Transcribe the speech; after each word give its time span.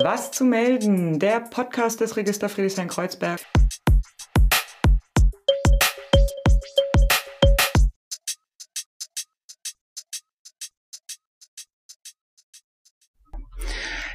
Was 0.00 0.30
zu 0.30 0.44
melden? 0.44 1.18
Der 1.18 1.40
Podcast 1.40 2.00
des 2.00 2.16
Register 2.16 2.48
Friedrichshain-Kreuzberg. 2.48 3.40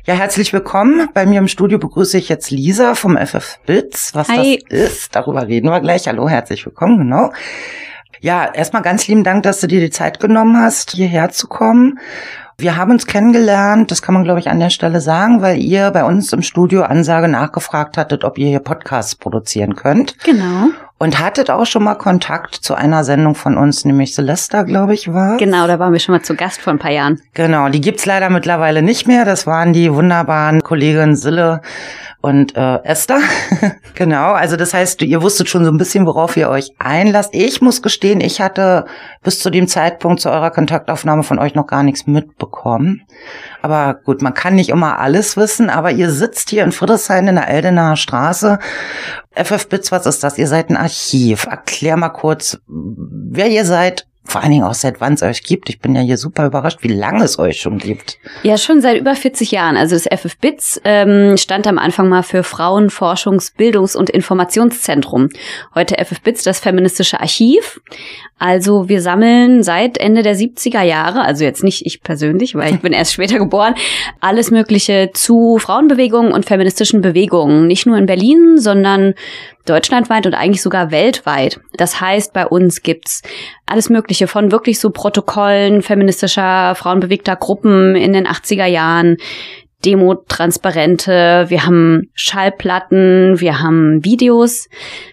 Ja, 0.05 0.13
herzlich 0.13 0.53
willkommen. 0.53 1.09
Bei 1.13 1.25
mir 1.25 1.39
im 1.39 1.49
Studio 1.49 1.79
begrüße 1.79 2.17
ich 2.17 2.29
jetzt 2.29 2.49
Lisa 2.49 2.95
vom 2.95 3.17
FF 3.17 3.59
Bits. 3.65 4.15
Was 4.15 4.29
Hi. 4.29 4.63
das 4.69 4.79
ist, 4.79 5.15
darüber 5.15 5.47
reden 5.47 5.67
wir 5.67 5.81
gleich. 5.81 6.07
Hallo, 6.07 6.29
herzlich 6.29 6.65
willkommen, 6.65 6.97
genau. 6.97 7.33
Ja, 8.21 8.49
erstmal 8.53 8.83
ganz 8.83 9.05
lieben 9.09 9.25
Dank, 9.25 9.43
dass 9.43 9.59
du 9.59 9.67
dir 9.67 9.81
die 9.81 9.89
Zeit 9.89 10.21
genommen 10.21 10.55
hast, 10.55 10.91
hierher 10.91 11.29
zu 11.31 11.47
kommen. 11.47 11.99
Wir 12.57 12.77
haben 12.77 12.91
uns 12.91 13.05
kennengelernt, 13.05 13.91
das 13.91 14.01
kann 14.01 14.13
man 14.13 14.23
glaube 14.23 14.39
ich 14.39 14.49
an 14.49 14.59
der 14.59 14.69
Stelle 14.69 15.01
sagen, 15.01 15.41
weil 15.41 15.57
ihr 15.57 15.91
bei 15.91 16.03
uns 16.03 16.31
im 16.33 16.41
Studio 16.41 16.83
Ansage 16.83 17.27
nachgefragt 17.27 17.97
hattet, 17.97 18.23
ob 18.23 18.37
ihr 18.37 18.47
hier 18.47 18.59
Podcasts 18.59 19.15
produzieren 19.15 19.75
könnt. 19.75 20.17
Genau. 20.23 20.69
Und 21.03 21.19
hattet 21.19 21.49
auch 21.49 21.65
schon 21.65 21.83
mal 21.83 21.95
Kontakt 21.95 22.55
zu 22.55 22.75
einer 22.75 23.03
Sendung 23.03 23.35
von 23.35 23.57
uns, 23.57 23.83
nämlich 23.83 24.13
Celesta, 24.13 24.63
glaube 24.63 24.93
ich, 24.93 25.13
war. 25.13 25.35
Genau, 25.35 25.67
da 25.67 25.77
waren 25.77 25.91
wir 25.91 25.99
schon 25.99 26.15
mal 26.15 26.21
zu 26.21 26.33
Gast 26.33 26.61
vor 26.61 26.71
ein 26.71 26.79
paar 26.79 26.91
Jahren. 26.91 27.21
Genau, 27.33 27.67
die 27.67 27.81
gibt's 27.81 28.05
leider 28.05 28.29
mittlerweile 28.29 28.81
nicht 28.81 29.05
mehr. 29.05 29.25
Das 29.25 29.45
waren 29.45 29.73
die 29.73 29.93
wunderbaren 29.93 30.61
Kolleginnen 30.61 31.17
Sille 31.17 31.59
und 32.21 32.55
äh, 32.55 32.81
Esther. 32.85 33.19
genau, 33.95 34.31
also 34.31 34.55
das 34.55 34.73
heißt, 34.73 35.01
ihr 35.01 35.21
wusstet 35.21 35.49
schon 35.49 35.65
so 35.65 35.71
ein 35.71 35.77
bisschen, 35.77 36.05
worauf 36.05 36.37
ihr 36.37 36.49
euch 36.49 36.71
einlasst. 36.79 37.31
Ich 37.33 37.61
muss 37.61 37.81
gestehen, 37.81 38.21
ich 38.21 38.39
hatte 38.39 38.85
bis 39.23 39.39
zu 39.39 39.49
dem 39.49 39.67
Zeitpunkt 39.67 40.21
zu 40.21 40.29
eurer 40.29 40.51
Kontaktaufnahme 40.51 41.23
von 41.23 41.37
euch 41.37 41.53
noch 41.53 41.67
gar 41.67 41.83
nichts 41.83 42.07
mitbekommen. 42.07 43.01
Aber 43.61 43.95
gut, 43.95 44.21
man 44.21 44.33
kann 44.33 44.55
nicht 44.55 44.69
immer 44.69 44.99
alles 44.99 45.35
wissen, 45.35 45.69
aber 45.69 45.91
ihr 45.91 46.09
sitzt 46.11 46.49
hier 46.49 46.63
in 46.63 46.71
Friedrichshain 46.71 47.27
in 47.27 47.35
der 47.35 47.49
Eldenaer 47.49 47.97
Straße. 47.97 48.57
FF 49.35 49.67
Bits, 49.67 49.91
was 49.91 50.05
ist 50.05 50.23
das? 50.23 50.37
Ihr 50.37 50.47
seid 50.47 50.69
ein 50.69 50.77
Archiv. 50.77 51.45
Erklär 51.45 51.97
mal 51.97 52.09
kurz, 52.09 52.59
wer 52.67 53.47
ihr 53.47 53.65
seid, 53.65 54.05
vor 54.25 54.41
allen 54.41 54.51
Dingen 54.51 54.63
auch 54.63 54.73
seit 54.73 55.01
wann 55.01 55.13
es 55.13 55.21
euch 55.21 55.43
gibt. 55.43 55.69
Ich 55.69 55.79
bin 55.79 55.95
ja 55.95 56.01
hier 56.01 56.17
super 56.17 56.45
überrascht, 56.45 56.79
wie 56.81 56.87
lange 56.87 57.23
es 57.25 57.39
euch 57.39 57.59
schon 57.59 57.77
gibt. 57.77 58.17
Ja, 58.43 58.57
schon 58.57 58.81
seit 58.81 58.97
über 58.97 59.15
40 59.15 59.51
Jahren. 59.51 59.75
Also 59.75 59.95
das 59.95 60.07
FF 60.07 60.37
BITS 60.37 60.81
ähm, 60.85 61.35
stand 61.37 61.67
am 61.67 61.77
Anfang 61.77 62.07
mal 62.07 62.23
für 62.23 62.41
Frauenforschungs-, 62.41 63.53
Bildungs- 63.57 63.95
und 63.97 64.09
Informationszentrum. 64.09 65.29
Heute 65.75 66.03
FF 66.03 66.21
BITS, 66.21 66.43
das 66.43 66.59
feministische 66.59 67.19
Archiv. 67.19 67.81
Also 68.43 68.89
wir 68.89 69.01
sammeln 69.01 69.63
seit 69.63 69.97
Ende 69.97 70.21
der 70.21 70.35
70er 70.35 70.81
Jahre, 70.81 71.21
also 71.21 71.45
jetzt 71.45 71.63
nicht 71.63 71.85
ich 71.85 72.03
persönlich, 72.03 72.55
weil 72.55 72.73
ich 72.73 72.81
bin 72.81 72.91
erst 72.91 73.13
später 73.13 73.39
geboren, 73.39 73.73
alles 74.19 74.51
Mögliche 74.51 75.11
zu 75.13 75.59
Frauenbewegungen 75.59 76.33
und 76.33 76.45
feministischen 76.45 76.99
Bewegungen. 76.99 77.67
Nicht 77.67 77.85
nur 77.85 77.97
in 77.97 78.05
Berlin, 78.05 78.57
sondern 78.57 79.13
deutschlandweit 79.65 80.25
und 80.25 80.33
eigentlich 80.33 80.61
sogar 80.61 80.91
weltweit. 80.91 81.61
Das 81.77 82.01
heißt, 82.01 82.33
bei 82.33 82.45
uns 82.45 82.81
gibt's 82.81 83.21
alles 83.65 83.89
Mögliche 83.89 84.27
von 84.27 84.51
wirklich 84.51 84.77
so 84.77 84.89
Protokollen 84.89 85.81
feministischer, 85.81 86.75
frauenbewegter 86.75 87.37
Gruppen 87.37 87.95
in 87.95 88.11
den 88.11 88.27
80er 88.27 88.65
Jahren, 88.65 89.15
Demo-Transparente, 89.85 91.45
wir 91.49 91.65
haben 91.65 92.09
Schallplatten, 92.13 93.39
wir 93.39 93.59
haben 93.61 94.03
Videos. 94.03 94.67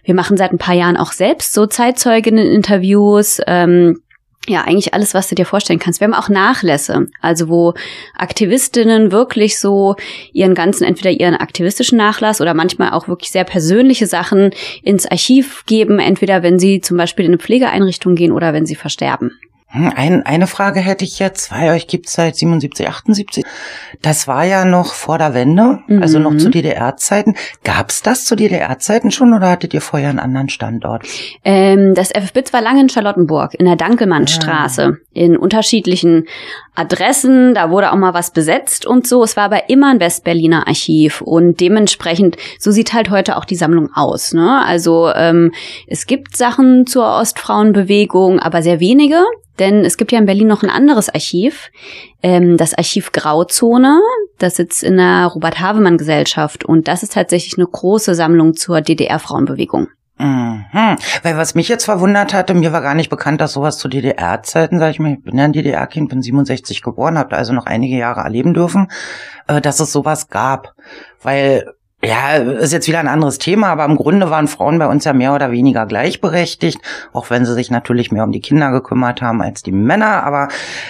Wir 0.05 0.15
machen 0.15 0.37
seit 0.37 0.53
ein 0.53 0.59
paar 0.59 0.75
Jahren 0.75 0.97
auch 0.97 1.13
selbst 1.13 1.53
so 1.53 1.67
Zeitzeuginnen-Interviews. 1.67 3.41
Ähm, 3.47 4.01
ja, 4.49 4.63
eigentlich 4.63 4.95
alles, 4.95 5.13
was 5.13 5.29
du 5.29 5.35
dir 5.35 5.45
vorstellen 5.45 5.79
kannst. 5.79 6.01
Wir 6.01 6.07
haben 6.07 6.15
auch 6.15 6.29
Nachlässe, 6.29 7.07
also 7.21 7.49
wo 7.49 7.75
Aktivistinnen 8.17 9.13
wirklich 9.13 9.59
so 9.59 9.97
ihren 10.33 10.55
ganzen, 10.55 10.85
entweder 10.85 11.11
ihren 11.11 11.35
aktivistischen 11.35 11.99
Nachlass 11.99 12.41
oder 12.41 12.55
manchmal 12.55 12.91
auch 12.91 13.07
wirklich 13.07 13.31
sehr 13.31 13.45
persönliche 13.45 14.07
Sachen 14.07 14.51
ins 14.83 15.07
Archiv 15.07 15.65
geben, 15.67 15.99
entweder 15.99 16.43
wenn 16.43 16.59
sie 16.59 16.81
zum 16.81 16.97
Beispiel 16.97 17.27
in 17.27 17.33
eine 17.33 17.39
Pflegeeinrichtung 17.39 18.15
gehen 18.15 18.33
oder 18.33 18.53
wenn 18.53 18.67
sie 18.67 18.77
versterben. 18.77 19.39
Hm, 19.73 19.93
ein, 19.95 20.27
eine 20.27 20.49
Frage 20.49 20.81
hätte 20.81 21.05
ich 21.05 21.21
jetzt, 21.21 21.53
weil 21.53 21.71
euch 21.71 21.87
gibt 21.87 22.09
seit 22.09 22.35
77, 22.35 22.89
78. 22.89 23.45
Das 24.03 24.27
war 24.27 24.45
ja 24.45 24.65
noch 24.65 24.95
vor 24.95 25.17
der 25.17 25.33
Wende, 25.33 25.79
mhm. 25.87 26.03
also 26.03 26.19
noch 26.19 26.37
zu 26.37 26.49
mhm. 26.49 26.53
DDR-Zeiten. 26.53 27.37
Gab 27.63 27.91
es 27.91 28.03
das 28.03 28.25
zu 28.25 28.35
DDR-Zeiten 28.35 29.13
schon 29.13 29.33
oder 29.33 29.49
hattet 29.49 29.73
ihr 29.73 29.81
vorher 29.81 30.11
einen 30.11 30.19
anderen 30.19 30.49
Standort? 30.49 31.07
Ähm, 31.45 31.95
das 31.95 32.11
FFBITS 32.11 32.53
war 32.53 32.63
lange 32.63 32.81
in 32.81 32.89
Charlottenburg, 32.89 33.55
in 33.55 33.67
der 33.67 33.77
Dankelmannstraße, 33.77 34.83
ja. 34.83 35.23
in 35.23 35.37
unterschiedlichen 35.37 36.25
Adressen. 36.75 37.55
Da 37.55 37.71
wurde 37.71 37.93
auch 37.93 37.97
mal 37.97 38.15
was 38.15 38.33
besetzt 38.33 38.87
und 38.87 39.07
so. 39.07 39.23
Es 39.23 39.37
war 39.37 39.45
aber 39.45 39.71
immer 39.71 39.93
ein 39.93 40.01
Westberliner 40.01 40.67
Archiv 40.67 41.21
und 41.21 41.61
dementsprechend, 41.61 42.37
so 42.59 42.73
sieht 42.73 42.93
halt 42.93 43.11
heute 43.11 43.37
auch 43.37 43.45
die 43.45 43.57
Sammlung 43.57 43.91
aus. 43.95 44.33
Ne? 44.33 44.65
Also 44.65 45.13
ähm, 45.15 45.53
es 45.87 46.07
gibt 46.07 46.37
Sachen 46.37 46.87
zur 46.87 47.07
Ostfrauenbewegung, 47.07 48.41
aber 48.41 48.63
sehr 48.63 48.81
wenige. 48.81 49.23
Denn 49.61 49.85
es 49.85 49.97
gibt 49.97 50.11
ja 50.11 50.19
in 50.19 50.27
Berlin 50.27 50.49
noch 50.49 50.65
ein 50.65 50.71
anderes 50.71 51.09
Archiv, 51.09 51.71
ähm, 52.23 52.57
das 52.57 52.75
Archiv 52.75 53.13
Grauzone. 53.13 54.01
Das 54.39 54.57
sitzt 54.57 54.83
in 54.83 54.97
der 54.97 55.27
Robert-Havemann-Gesellschaft 55.27 56.65
und 56.65 56.89
das 56.89 57.05
ist 57.05 57.13
tatsächlich 57.13 57.59
eine 57.59 57.67
große 57.67 58.15
Sammlung 58.17 58.55
zur 58.55 58.81
DDR-Frauenbewegung. 58.81 59.89
Mhm. 60.21 60.97
Weil 61.23 61.37
was 61.39 61.55
mich 61.55 61.69
jetzt 61.69 61.85
verwundert 61.85 62.35
hatte, 62.35 62.53
mir 62.53 62.73
war 62.73 62.83
gar 62.83 62.95
nicht 62.95 63.09
bekannt, 63.09 63.41
dass 63.41 63.55
sowas 63.55 63.79
zu 63.79 63.89
DDR-Zeiten, 63.89 64.79
sage 64.79 64.91
ich 64.91 64.99
mal, 64.99 65.13
ich 65.13 65.23
bin 65.23 65.39
ja 65.39 65.45
ein 65.45 65.53
DDR-Kind, 65.53 66.11
bin 66.11 66.21
67 66.21 66.83
geboren, 66.83 67.17
habe 67.17 67.37
also 67.37 67.55
noch 67.55 67.67
einige 67.67 67.97
Jahre 67.97 68.21
erleben 68.21 68.53
dürfen, 68.53 68.89
äh, 69.47 69.63
dass 69.63 69.81
es 69.81 69.93
sowas 69.93 70.29
gab. 70.29 70.75
Weil 71.23 71.65
ja, 72.03 72.37
ist 72.37 72.73
jetzt 72.73 72.89
wieder 72.89 73.01
ein 73.01 73.09
anderes 73.09 73.37
Thema, 73.37 73.69
aber 73.69 73.85
im 73.85 73.97
Grunde 73.97 74.31
waren 74.31 74.49
Frauen 74.49 74.79
bei 74.79 74.87
uns 74.87 75.05
ja 75.05 75.13
mehr 75.13 75.35
oder 75.35 75.51
weniger 75.51 75.85
gleichberechtigt, 75.85 76.81
auch 77.13 77.29
wenn 77.29 77.45
sie 77.45 77.53
sich 77.53 77.71
natürlich 77.71 78.11
mehr 78.11 78.25
um 78.25 78.33
die 78.33 78.41
Kinder 78.41 78.71
gekümmert 78.71 79.21
haben 79.21 79.43
als 79.43 79.63
die 79.63 79.73
Männer. 79.73 80.23
Aber 80.23 80.49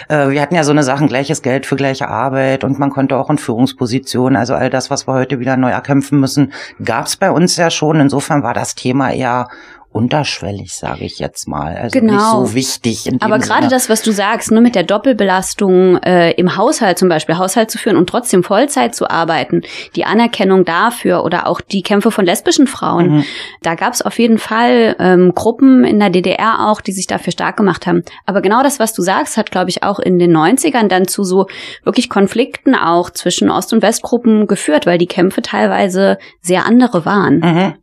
äh, 0.08 0.28
wir 0.28 0.40
hatten 0.40 0.54
ja 0.54 0.62
so 0.62 0.70
eine 0.70 0.84
Sachen, 0.84 1.08
gleiches 1.08 1.42
Geld 1.42 1.66
für 1.66 1.74
gleiche 1.74 2.08
Arbeit 2.08 2.62
und 2.62 2.78
man 2.78 2.90
konnte 2.90 3.16
auch 3.16 3.28
in 3.28 3.38
Führungspositionen, 3.38 4.36
also 4.36 4.54
all 4.54 4.70
das, 4.70 4.88
was 4.90 5.08
wir 5.08 5.14
heute 5.14 5.40
wieder 5.40 5.56
neu 5.56 5.70
erkämpfen 5.70 6.20
müssen, 6.20 6.52
gab 6.84 7.06
es 7.06 7.16
bei 7.16 7.32
uns 7.32 7.56
ja 7.56 7.70
schon. 7.70 7.98
Insofern 7.98 8.44
war 8.44 8.54
das 8.54 8.76
Thema 8.76 9.10
eher 9.10 9.48
unterschwellig, 9.92 10.72
sage 10.74 11.04
ich 11.04 11.18
jetzt 11.18 11.48
mal. 11.48 11.76
Also 11.76 11.98
genau. 11.98 12.12
nicht 12.12 12.50
so 12.50 12.54
wichtig. 12.54 13.10
Aber 13.20 13.40
gerade 13.40 13.66
das, 13.66 13.88
was 13.88 14.02
du 14.02 14.12
sagst, 14.12 14.52
ne, 14.52 14.60
mit 14.60 14.76
der 14.76 14.84
Doppelbelastung 14.84 15.96
äh, 15.98 16.30
im 16.32 16.56
Haushalt 16.56 16.98
zum 16.98 17.08
Beispiel, 17.08 17.38
Haushalt 17.38 17.72
zu 17.72 17.78
führen 17.78 17.96
und 17.96 18.08
trotzdem 18.08 18.44
Vollzeit 18.44 18.94
zu 18.94 19.10
arbeiten, 19.10 19.62
die 19.96 20.04
Anerkennung 20.04 20.64
dafür 20.64 21.24
oder 21.24 21.48
auch 21.48 21.60
die 21.60 21.82
Kämpfe 21.82 22.12
von 22.12 22.24
lesbischen 22.24 22.68
Frauen, 22.68 23.16
mhm. 23.16 23.24
da 23.62 23.74
gab 23.74 23.92
es 23.92 24.02
auf 24.02 24.18
jeden 24.20 24.38
Fall 24.38 24.94
ähm, 25.00 25.32
Gruppen 25.34 25.84
in 25.84 25.98
der 25.98 26.10
DDR 26.10 26.68
auch, 26.68 26.80
die 26.80 26.92
sich 26.92 27.08
dafür 27.08 27.32
stark 27.32 27.56
gemacht 27.56 27.88
haben. 27.88 28.04
Aber 28.26 28.42
genau 28.42 28.62
das, 28.62 28.78
was 28.78 28.92
du 28.92 29.02
sagst, 29.02 29.36
hat, 29.36 29.50
glaube 29.50 29.70
ich, 29.70 29.82
auch 29.82 29.98
in 29.98 30.20
den 30.20 30.36
90ern 30.36 30.86
dann 30.86 31.08
zu 31.08 31.24
so 31.24 31.46
wirklich 31.82 32.08
Konflikten 32.08 32.76
auch 32.76 33.10
zwischen 33.10 33.50
Ost- 33.50 33.72
und 33.72 33.82
Westgruppen 33.82 34.46
geführt, 34.46 34.86
weil 34.86 34.98
die 34.98 35.06
Kämpfe 35.06 35.42
teilweise 35.42 36.18
sehr 36.42 36.64
andere 36.64 37.04
waren. 37.04 37.38
Mhm. 37.40 37.74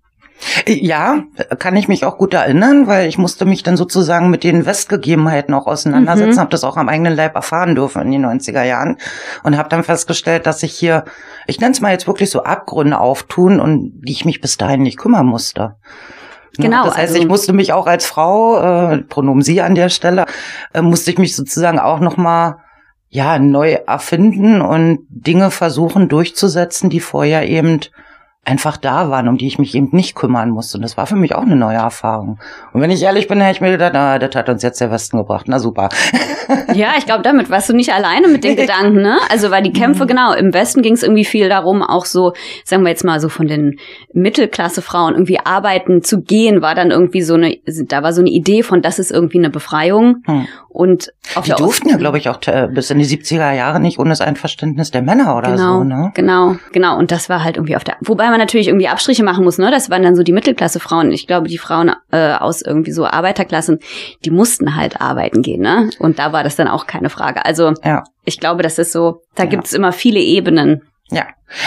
Ja, 0.68 1.24
kann 1.60 1.76
ich 1.76 1.88
mich 1.88 2.06
auch 2.06 2.18
gut 2.18 2.34
erinnern, 2.34 2.88
weil 2.88 3.08
ich 3.08 3.18
musste 3.18 3.46
mich 3.46 3.64
dann 3.64 3.76
sozusagen 3.76 4.30
mit 4.30 4.44
den 4.44 4.66
Westgegebenheiten 4.66 5.54
auch 5.54 5.66
auseinandersetzen, 5.66 6.36
mhm. 6.36 6.40
habe 6.40 6.50
das 6.52 6.64
auch 6.64 6.78
am 6.78 6.90
eigenen 6.90 7.16
Leib 7.16 7.36
erfahren 7.36 7.76
dürfen 7.76 8.02
in 8.04 8.12
den 8.12 8.26
90er 8.26 8.64
Jahren 8.64 8.98
und 9.44 9.58
habe 9.58 9.70
dann 9.70 9.84
festgestellt, 9.84 10.46
dass 10.46 10.60
sich 10.60 10.74
hier, 10.74 11.06
ich 11.48 11.60
nenne 11.60 11.72
es 11.72 11.82
mal 11.82 11.92
jetzt 11.92 12.08
wirklich 12.08 12.30
so 12.30 12.44
Abgründe 12.44 13.00
auftun 13.00 13.60
und 13.60 14.02
die 14.02 14.12
ich 14.12 14.26
mich 14.26 14.42
bis 14.42 14.58
dahin 14.58 14.84
nicht 14.84 14.98
kümmern 14.98 15.26
musste. 15.26 15.76
Genau. 16.58 16.86
Das 16.86 16.98
heißt, 16.98 17.14
also, 17.14 17.22
ich 17.22 17.28
musste 17.28 17.54
mich 17.54 17.74
auch 17.74 17.88
als 17.88 18.06
Frau, 18.06 18.92
äh, 18.92 18.98
Pronomen 19.04 19.44
Sie 19.44 19.62
an 19.62 19.76
der 19.76 19.90
Stelle, 19.90 20.26
äh, 20.74 20.82
musste 20.82 21.12
ich 21.12 21.18
mich 21.18 21.36
sozusagen 21.36 21.80
auch 21.80 22.00
nochmal 22.00 22.58
ja, 23.10 23.40
neu 23.40 23.74
erfinden 23.74 24.62
und 24.62 25.00
Dinge 25.10 25.52
versuchen 25.52 26.10
durchzusetzen, 26.10 26.90
die 26.90 27.00
vorher 27.00 27.48
eben 27.48 27.80
einfach 28.48 28.78
da 28.78 29.10
waren, 29.10 29.28
um 29.28 29.38
die 29.38 29.46
ich 29.46 29.60
mich 29.60 29.76
eben 29.76 29.90
nicht 29.92 30.16
kümmern 30.16 30.50
musste. 30.52 30.78
Und 30.78 30.84
das 30.84 30.96
war 30.96 31.06
für 31.06 31.18
mich 31.18 31.36
auch 31.36 31.42
eine 31.42 31.58
neue 31.58 31.78
Erfahrung. 31.78 32.40
Und 32.72 32.82
wenn 32.82 32.90
ich 32.90 33.04
ehrlich 33.04 33.28
bin, 33.28 33.42
hätte 33.42 33.56
ich 33.56 33.62
mir 33.62 33.72
gedacht, 33.72 33.92
na, 33.94 34.20
das 34.20 34.34
hat 34.36 34.48
uns 34.48 34.64
jetzt 34.64 34.80
der 34.80 34.90
Westen 34.90 35.18
gebracht. 35.18 35.46
Na 35.48 35.60
super. 35.60 35.90
Ja, 36.74 36.94
ich 36.98 37.06
glaube, 37.06 37.24
damit 37.24 37.50
warst 37.50 37.70
du 37.70 37.74
nicht 37.74 37.94
alleine 37.94 38.28
mit 38.30 38.44
den 38.44 38.56
Gedanken, 38.56 39.02
ne? 39.02 39.18
Also, 39.30 39.52
weil 39.52 39.64
die 39.64 39.74
Kämpfe, 39.74 40.04
mhm. 40.04 40.08
genau, 40.08 40.34
im 40.34 40.54
Westen 40.54 40.82
ging 40.82 40.94
es 40.94 41.04
irgendwie 41.04 41.26
viel 41.26 41.50
darum, 41.50 41.82
auch 41.82 42.06
so, 42.06 42.34
sagen 42.64 42.84
wir 42.84 42.90
jetzt 42.90 43.04
mal 43.04 43.20
so 43.20 43.28
von 43.28 43.48
den 43.48 43.80
Mittelklasse-Frauen 44.14 45.14
irgendwie 45.14 45.40
arbeiten 45.44 46.04
zu 46.04 46.22
gehen, 46.22 46.62
war 46.62 46.76
dann 46.76 46.92
irgendwie 46.92 47.22
so 47.22 47.34
eine, 47.34 47.58
da 47.66 48.04
war 48.04 48.14
so 48.14 48.22
eine 48.22 48.30
Idee 48.30 48.64
von, 48.64 48.82
das 48.82 49.00
ist 49.00 49.12
irgendwie 49.12 49.40
eine 49.40 49.50
Befreiung. 49.50 50.18
Hm. 50.26 50.48
Und 50.78 51.12
auf 51.34 51.46
die 51.46 51.54
durften 51.54 51.90
ja, 51.90 51.98
glaube 51.98 52.20
ich, 52.20 52.30
auch 52.30 52.40
bis 52.70 52.92
in 52.92 53.00
die 53.00 53.06
70er 53.06 53.52
Jahre 53.52 53.80
nicht 53.80 53.98
ohne 53.98 54.12
das 54.12 54.22
Einverständnis 54.22 54.92
der 54.92 55.02
Männer 55.02 55.36
oder 55.36 55.54
genau, 55.54 55.80
so, 55.80 55.84
ne? 55.84 56.12
Genau, 56.14 56.56
genau. 56.72 57.00
Und 57.00 57.12
das 57.12 57.30
war 57.30 57.44
halt 57.44 57.58
irgendwie 57.58 57.76
auf 57.76 57.84
der, 57.84 57.96
wobei 58.02 58.30
man 58.30 58.38
natürlich 58.38 58.68
irgendwie 58.68 58.88
Abstriche 58.88 59.24
machen 59.24 59.44
muss, 59.44 59.58
ne? 59.58 59.72
Das 59.72 59.90
waren 59.90 60.04
dann 60.04 60.16
so 60.16 60.22
die 60.22 60.34
Mittelklasse-Frauen. 60.34 61.12
Ich 61.12 61.26
glaube, 61.26 61.48
die 61.48 61.58
Frauen 61.58 61.96
äh, 62.12 62.34
aus 62.34 62.62
irgendwie 62.62 62.92
so 62.92 63.08
Arbeiterklassen, 63.08 63.80
die 64.24 64.30
mussten 64.30 64.76
halt 64.76 65.02
arbeiten 65.02 65.42
gehen, 65.42 65.62
ne? 65.62 65.90
Und 65.98 66.20
da 66.20 66.32
war 66.32 66.44
das 66.44 66.56
dann 66.56 66.68
auch 66.68 66.86
keine 66.86 67.10
Frage. 67.10 67.44
Also 67.44 67.74
ja. 67.84 68.04
ich 68.24 68.40
glaube, 68.40 68.62
das 68.62 68.78
ist 68.78 68.92
so, 68.92 69.24
da 69.34 69.46
ja. 69.46 69.50
gibt 69.50 69.66
es 69.66 69.74
immer 69.74 69.92
viele 69.92 70.20
Ebenen. 70.20 70.84
Ja, 71.10 71.24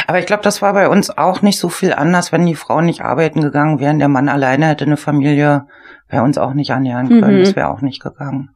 aber 0.07 0.21
ich 0.21 0.27
glaube, 0.27 0.45
das 0.45 0.63
war 0.63 0.73
bei 0.73 0.89
uns 0.89 1.11
auch 1.11 1.43
nicht 1.43 1.59
so 1.59 1.69
viel 1.69 1.93
anders, 1.93 2.31
wenn 2.31 2.47
die 2.47 2.55
Frauen 2.55 2.85
nicht 2.85 3.01
arbeiten 3.01 3.41
gegangen 3.41 3.81
wären. 3.81 3.99
Der 3.99 4.09
Mann 4.09 4.29
alleine 4.29 4.67
hätte 4.67 4.85
eine 4.85 4.97
Familie 4.97 5.67
bei 6.09 6.23
uns 6.23 6.39
auch 6.39 6.55
nicht 6.55 6.71
annähern 6.71 7.09
können. 7.09 7.39
Mhm. 7.39 7.45
Das 7.45 7.57
wäre 7.57 7.71
auch 7.71 7.81
nicht 7.81 8.01
gegangen. 8.01 8.51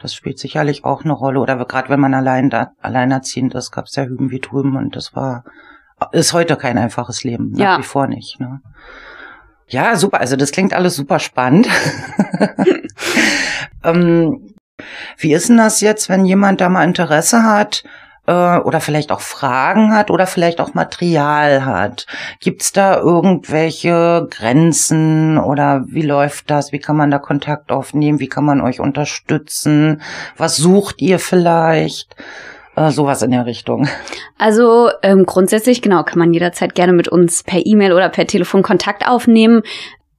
Das 0.00 0.14
spielt 0.14 0.38
sicherlich 0.38 0.84
auch 0.84 1.04
eine 1.04 1.12
Rolle. 1.12 1.40
Oder 1.40 1.64
gerade 1.64 1.88
wenn 1.90 2.00
man 2.00 2.14
allein 2.14 2.50
da, 2.50 2.72
alleinerziehend 2.80 3.54
ist, 3.54 3.70
gab 3.70 3.86
es 3.86 3.96
ja 3.96 4.04
Hüben 4.04 4.30
wie 4.30 4.40
drüben 4.40 4.76
und 4.76 4.96
das 4.96 5.14
war 5.14 5.44
ist 6.12 6.32
heute 6.32 6.56
kein 6.56 6.78
einfaches 6.78 7.24
Leben, 7.24 7.52
nach 7.52 7.58
ja. 7.58 7.78
wie 7.78 7.82
vor 7.82 8.06
nicht. 8.06 8.40
Ne? 8.40 8.60
Ja, 9.68 9.96
super. 9.96 10.20
Also 10.20 10.36
das 10.36 10.50
klingt 10.50 10.72
alles 10.72 10.96
super 10.96 11.18
spannend. 11.18 11.68
ähm, 13.84 14.54
wie 15.18 15.34
ist 15.34 15.48
denn 15.48 15.58
das 15.58 15.80
jetzt, 15.80 16.08
wenn 16.08 16.24
jemand 16.24 16.60
da 16.60 16.68
mal 16.68 16.84
Interesse 16.84 17.42
hat? 17.42 17.84
Äh, 18.30 18.58
oder 18.60 18.80
vielleicht 18.80 19.10
auch 19.10 19.20
Fragen 19.20 19.92
hat 19.92 20.10
oder 20.10 20.26
vielleicht 20.26 20.60
auch 20.60 20.72
Material 20.72 21.64
hat. 21.64 22.06
Gibt's 22.38 22.72
da 22.72 22.96
irgendwelche 22.96 24.28
Grenzen 24.30 25.36
oder 25.36 25.84
wie 25.88 26.02
läuft 26.02 26.48
das? 26.48 26.70
Wie 26.70 26.78
kann 26.78 26.96
man 26.96 27.10
da 27.10 27.18
Kontakt 27.18 27.72
aufnehmen? 27.72 28.20
Wie 28.20 28.28
kann 28.28 28.44
man 28.44 28.60
euch 28.60 28.78
unterstützen? 28.78 30.00
Was 30.36 30.56
sucht 30.56 31.02
ihr 31.02 31.18
vielleicht? 31.18 32.14
Äh, 32.76 32.92
sowas 32.92 33.22
in 33.22 33.32
der 33.32 33.46
Richtung. 33.46 33.88
Also 34.38 34.90
ähm, 35.02 35.26
grundsätzlich, 35.26 35.82
genau, 35.82 36.04
kann 36.04 36.20
man 36.20 36.32
jederzeit 36.32 36.76
gerne 36.76 36.92
mit 36.92 37.08
uns 37.08 37.42
per 37.42 37.66
E-Mail 37.66 37.92
oder 37.92 38.08
per 38.08 38.28
Telefon 38.28 38.62
Kontakt 38.62 39.06
aufnehmen. 39.08 39.62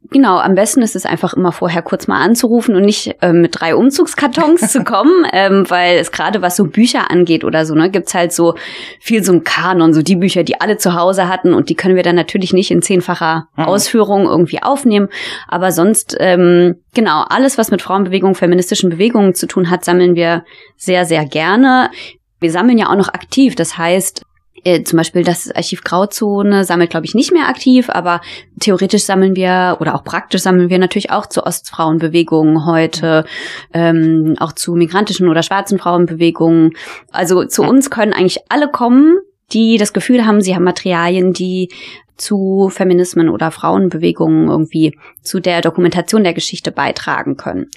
Genau, 0.09 0.39
am 0.39 0.55
besten 0.55 0.81
ist 0.81 0.95
es 0.95 1.05
einfach 1.05 1.33
immer 1.33 1.51
vorher 1.51 1.83
kurz 1.83 2.07
mal 2.07 2.21
anzurufen 2.21 2.75
und 2.75 2.83
nicht 2.83 3.15
ähm, 3.21 3.41
mit 3.41 3.59
drei 3.59 3.75
Umzugskartons 3.75 4.71
zu 4.71 4.83
kommen, 4.83 5.25
ähm, 5.31 5.69
weil 5.69 5.99
es 5.99 6.11
gerade 6.11 6.41
was 6.41 6.55
so 6.55 6.65
Bücher 6.65 7.11
angeht 7.11 7.43
oder 7.43 7.65
so, 7.65 7.75
ne, 7.75 7.89
gibt's 7.91 8.13
halt 8.15 8.33
so 8.33 8.55
viel 8.99 9.23
so 9.23 9.31
ein 9.31 9.43
Kanon, 9.43 9.93
so 9.93 10.01
die 10.01 10.15
Bücher, 10.15 10.43
die 10.43 10.59
alle 10.59 10.77
zu 10.77 10.95
Hause 10.95 11.29
hatten 11.29 11.53
und 11.53 11.69
die 11.69 11.75
können 11.75 11.95
wir 11.95 12.03
dann 12.03 12.15
natürlich 12.15 12.51
nicht 12.51 12.71
in 12.71 12.81
zehnfacher 12.81 13.47
mhm. 13.55 13.65
Ausführung 13.65 14.25
irgendwie 14.25 14.61
aufnehmen, 14.63 15.07
aber 15.47 15.71
sonst 15.71 16.17
ähm, 16.19 16.75
genau 16.95 17.23
alles, 17.29 17.59
was 17.59 17.69
mit 17.69 17.83
Frauenbewegung, 17.83 18.33
feministischen 18.33 18.89
Bewegungen 18.89 19.35
zu 19.35 19.45
tun 19.45 19.69
hat, 19.69 19.85
sammeln 19.85 20.15
wir 20.15 20.43
sehr 20.77 21.05
sehr 21.05 21.25
gerne. 21.25 21.91
Wir 22.39 22.51
sammeln 22.51 22.79
ja 22.79 22.89
auch 22.89 22.95
noch 22.95 23.09
aktiv, 23.09 23.53
das 23.53 23.77
heißt, 23.77 24.23
äh, 24.63 24.83
zum 24.83 24.97
Beispiel 24.97 25.23
das 25.23 25.51
Archiv 25.51 25.83
Grauzone 25.83 26.63
sammelt, 26.63 26.89
glaube 26.89 27.05
ich, 27.05 27.15
nicht 27.15 27.31
mehr 27.31 27.47
aktiv, 27.47 27.89
aber 27.89 28.21
theoretisch 28.59 29.03
sammeln 29.03 29.35
wir 29.35 29.77
oder 29.79 29.95
auch 29.95 30.03
praktisch 30.03 30.41
sammeln 30.41 30.69
wir 30.69 30.79
natürlich 30.79 31.11
auch 31.11 31.25
zu 31.25 31.45
Ostfrauenbewegungen 31.45 32.65
heute, 32.65 33.25
ähm, 33.73 34.35
auch 34.39 34.53
zu 34.53 34.75
migrantischen 34.75 35.29
oder 35.29 35.43
schwarzen 35.43 35.79
Frauenbewegungen. 35.79 36.71
Also 37.11 37.45
zu 37.45 37.63
uns 37.63 37.89
können 37.89 38.13
eigentlich 38.13 38.39
alle 38.49 38.69
kommen, 38.69 39.17
die 39.51 39.77
das 39.77 39.93
Gefühl 39.93 40.25
haben, 40.25 40.41
sie 40.41 40.55
haben 40.55 40.63
Materialien, 40.63 41.33
die 41.33 41.69
zu 42.17 42.69
Feminismen 42.71 43.29
oder 43.29 43.51
Frauenbewegungen 43.51 44.47
irgendwie 44.47 44.97
zu 45.23 45.39
der 45.39 45.61
Dokumentation 45.61 46.23
der 46.23 46.33
Geschichte 46.33 46.71
beitragen 46.71 47.35
können. 47.35 47.67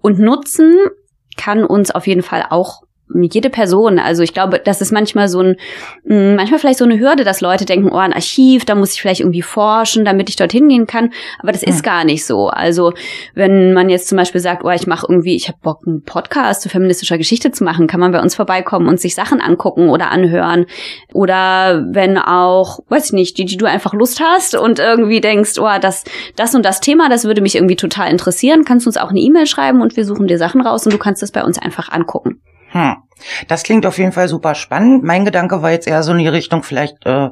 Und 0.00 0.18
nutzen 0.20 0.76
kann 1.36 1.64
uns 1.64 1.90
auf 1.90 2.06
jeden 2.06 2.22
Fall 2.22 2.46
auch 2.48 2.82
jede 3.14 3.50
Person. 3.50 3.98
Also 3.98 4.22
ich 4.22 4.34
glaube, 4.34 4.60
das 4.64 4.80
ist 4.80 4.92
manchmal 4.92 5.28
so 5.28 5.40
ein, 5.40 5.56
mm, 6.04 6.34
manchmal 6.36 6.58
vielleicht 6.58 6.78
so 6.78 6.84
eine 6.84 6.98
Hürde, 6.98 7.24
dass 7.24 7.40
Leute 7.40 7.64
denken, 7.64 7.90
oh, 7.90 7.96
ein 7.96 8.12
Archiv, 8.12 8.64
da 8.64 8.74
muss 8.74 8.94
ich 8.94 9.00
vielleicht 9.00 9.20
irgendwie 9.20 9.42
forschen, 9.42 10.04
damit 10.04 10.28
ich 10.28 10.36
dorthin 10.36 10.68
gehen 10.68 10.86
kann. 10.86 11.10
Aber 11.38 11.52
das 11.52 11.62
ja. 11.62 11.68
ist 11.68 11.82
gar 11.82 12.04
nicht 12.04 12.24
so. 12.24 12.48
Also 12.48 12.92
wenn 13.34 13.72
man 13.72 13.88
jetzt 13.88 14.08
zum 14.08 14.16
Beispiel 14.16 14.40
sagt, 14.40 14.64
oh, 14.64 14.70
ich 14.70 14.86
mache 14.86 15.06
irgendwie, 15.08 15.34
ich 15.34 15.48
habe 15.48 15.58
Bock, 15.62 15.80
einen 15.86 16.02
Podcast 16.02 16.62
zu 16.62 16.68
feministischer 16.68 17.18
Geschichte 17.18 17.50
zu 17.50 17.64
machen, 17.64 17.86
kann 17.86 18.00
man 18.00 18.12
bei 18.12 18.20
uns 18.20 18.34
vorbeikommen 18.34 18.88
und 18.88 19.00
sich 19.00 19.14
Sachen 19.14 19.40
angucken 19.40 19.88
oder 19.88 20.10
anhören. 20.10 20.66
Oder 21.12 21.84
wenn 21.90 22.18
auch, 22.18 22.80
weiß 22.88 23.06
ich 23.06 23.12
nicht, 23.12 23.38
die, 23.38 23.44
die 23.44 23.56
du 23.56 23.66
einfach 23.66 23.94
Lust 23.94 24.20
hast 24.20 24.56
und 24.56 24.78
irgendwie 24.78 25.20
denkst, 25.20 25.58
oh, 25.58 25.78
das, 25.80 26.04
das 26.36 26.54
und 26.54 26.64
das 26.64 26.80
Thema, 26.80 27.08
das 27.08 27.24
würde 27.24 27.40
mich 27.40 27.54
irgendwie 27.54 27.76
total 27.76 28.10
interessieren, 28.10 28.64
kannst 28.64 28.86
du 28.86 28.88
uns 28.88 28.96
auch 28.96 29.10
eine 29.10 29.20
E-Mail 29.20 29.46
schreiben 29.46 29.80
und 29.80 29.96
wir 29.96 30.04
suchen 30.04 30.26
dir 30.26 30.38
Sachen 30.38 30.60
raus 30.60 30.84
und 30.86 30.92
du 30.92 30.98
kannst 30.98 31.22
es 31.22 31.32
bei 31.32 31.44
uns 31.44 31.58
einfach 31.58 31.90
angucken. 31.90 32.40
Hm. 32.68 32.96
Das 33.48 33.62
klingt 33.62 33.84
auf 33.86 33.98
jeden 33.98 34.12
Fall 34.12 34.28
super 34.28 34.54
spannend. 34.54 35.02
Mein 35.02 35.24
Gedanke 35.24 35.62
war 35.62 35.72
jetzt 35.72 35.88
eher 35.88 36.02
so 36.02 36.12
in 36.12 36.18
die 36.18 36.28
Richtung, 36.28 36.62
vielleicht 36.62 37.04
äh, 37.04 37.30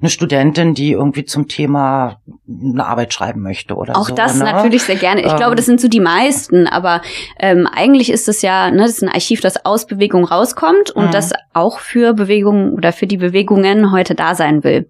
eine 0.00 0.10
Studentin, 0.10 0.74
die 0.74 0.92
irgendwie 0.92 1.24
zum 1.24 1.48
Thema 1.48 2.20
eine 2.48 2.86
Arbeit 2.86 3.12
schreiben 3.12 3.42
möchte 3.42 3.74
oder 3.74 3.96
Auch 3.96 4.06
so. 4.06 4.12
Auch 4.12 4.16
das 4.16 4.36
ne? 4.36 4.44
natürlich 4.44 4.84
sehr 4.84 4.96
gerne. 4.96 5.22
Ich 5.22 5.32
ähm, 5.32 5.36
glaube, 5.36 5.56
das 5.56 5.66
sind 5.66 5.80
so 5.80 5.88
die 5.88 6.00
meisten, 6.00 6.66
aber 6.66 7.02
ähm, 7.38 7.66
eigentlich 7.66 8.10
ist 8.10 8.28
es 8.28 8.42
ja, 8.42 8.70
ne, 8.70 8.82
das 8.82 8.92
ist 8.92 9.02
ein 9.02 9.08
Archiv, 9.08 9.40
das 9.40 9.64
aus 9.64 9.86
Bewegung 9.86 10.24
rauskommt 10.24 10.90
und 10.90 11.06
mhm. 11.06 11.10
das 11.10 11.32
auch 11.52 11.80
für 11.80 12.14
Bewegungen 12.14 12.72
oder 12.74 12.92
für 12.92 13.06
die 13.06 13.16
Bewegungen 13.16 13.92
heute 13.92 14.14
da 14.14 14.34
sein 14.34 14.62
will. 14.62 14.88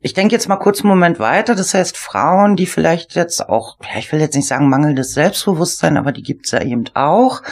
Ich 0.00 0.14
denke 0.14 0.32
jetzt 0.32 0.48
mal 0.48 0.56
kurz 0.56 0.80
einen 0.80 0.90
Moment 0.90 1.18
weiter. 1.18 1.56
Das 1.56 1.74
heißt, 1.74 1.96
Frauen, 1.96 2.54
die 2.54 2.66
vielleicht 2.66 3.16
jetzt 3.16 3.48
auch, 3.48 3.78
ja, 3.82 3.98
ich 3.98 4.12
will 4.12 4.20
jetzt 4.20 4.36
nicht 4.36 4.46
sagen 4.46 4.68
mangelndes 4.68 5.12
Selbstbewusstsein, 5.12 5.96
aber 5.96 6.12
die 6.12 6.22
gibt's 6.22 6.52
ja 6.52 6.62
eben 6.62 6.84
auch, 6.94 7.42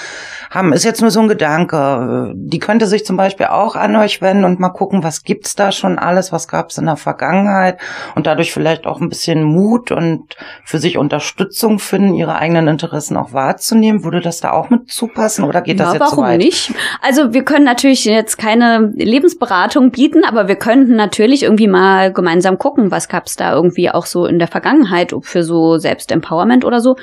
haben, 0.50 0.72
ist 0.72 0.84
jetzt 0.84 1.00
nur 1.00 1.10
so 1.10 1.20
ein 1.20 1.28
Gedanke. 1.28 2.32
Die 2.34 2.58
könnte 2.58 2.86
sich 2.86 3.04
zum 3.04 3.16
Beispiel 3.16 3.46
auch 3.46 3.76
an 3.76 3.96
euch 3.96 4.22
wenden 4.22 4.44
und 4.44 4.60
mal 4.60 4.70
gucken, 4.70 5.02
was 5.02 5.22
gibt's 5.22 5.54
da 5.54 5.72
schon 5.72 5.98
alles, 5.98 6.32
was 6.32 6.48
gab's 6.48 6.78
in 6.78 6.86
der 6.86 6.96
Vergangenheit 6.96 7.78
und 8.14 8.26
dadurch 8.26 8.52
vielleicht 8.52 8.86
auch 8.86 9.00
ein 9.00 9.08
bisschen 9.08 9.42
Mut 9.42 9.90
und 9.90 10.36
für 10.64 10.78
sich 10.78 10.98
Unterstützung 10.98 11.78
finden, 11.78 12.14
ihre 12.14 12.36
eigenen 12.36 12.68
Interessen 12.68 13.16
auch 13.16 13.32
wahrzunehmen. 13.32 14.04
Würde 14.04 14.20
das 14.20 14.40
da 14.40 14.52
auch 14.52 14.70
mit 14.70 14.90
zupassen 14.90 15.44
oder 15.44 15.62
geht 15.62 15.80
das 15.80 15.88
ja, 15.88 15.92
jetzt 15.94 16.00
warum 16.00 16.16
so 16.16 16.22
weit? 16.22 16.38
nicht? 16.38 16.72
Also 17.02 17.32
wir 17.34 17.44
können 17.44 17.64
natürlich 17.64 18.04
jetzt 18.04 18.38
keine 18.38 18.92
Lebensberatung 18.94 19.90
bieten, 19.90 20.24
aber 20.24 20.48
wir 20.48 20.56
könnten 20.56 20.96
natürlich 20.96 21.42
irgendwie 21.42 21.68
mal 21.68 22.12
gemeinsam 22.12 22.36
gemeinsam 22.36 22.58
gucken, 22.58 22.90
was 22.90 23.08
gab's 23.08 23.36
da 23.36 23.52
irgendwie 23.52 23.90
auch 23.90 24.06
so 24.06 24.26
in 24.26 24.38
der 24.38 24.48
Vergangenheit 24.48 25.14
für 25.22 25.42
so 25.42 25.78
Selbstempowerment 25.78 26.64
oder 26.64 26.80
so. 26.80 26.96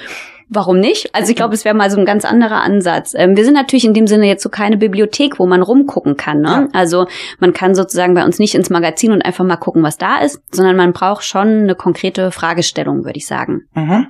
Warum 0.55 0.79
nicht? 0.79 1.13
Also 1.15 1.31
ich 1.31 1.35
glaube, 1.35 1.55
es 1.55 1.65
wäre 1.65 1.75
mal 1.75 1.89
so 1.89 1.99
ein 1.99 2.05
ganz 2.05 2.25
anderer 2.25 2.61
Ansatz. 2.61 3.13
Ähm, 3.17 3.35
wir 3.35 3.43
sind 3.43 3.55
natürlich 3.55 3.85
in 3.85 3.93
dem 3.93 4.07
Sinne 4.07 4.27
jetzt 4.27 4.43
so 4.43 4.49
keine 4.49 4.77
Bibliothek, 4.77 5.39
wo 5.39 5.47
man 5.47 5.63
rumgucken 5.63 6.15
kann. 6.15 6.41
Ne? 6.41 6.47
Ja. 6.47 6.67
Also 6.73 7.07
man 7.39 7.53
kann 7.53 7.75
sozusagen 7.75 8.13
bei 8.13 8.23
uns 8.23 8.37
nicht 8.37 8.53
ins 8.53 8.69
Magazin 8.69 9.11
und 9.11 9.23
einfach 9.23 9.43
mal 9.43 9.57
gucken, 9.57 9.81
was 9.83 9.97
da 9.97 10.19
ist, 10.19 10.41
sondern 10.51 10.75
man 10.75 10.93
braucht 10.93 11.23
schon 11.23 11.47
eine 11.47 11.75
konkrete 11.75 12.31
Fragestellung, 12.31 13.03
würde 13.03 13.17
ich 13.17 13.25
sagen. 13.25 13.67
Mhm. 13.73 14.07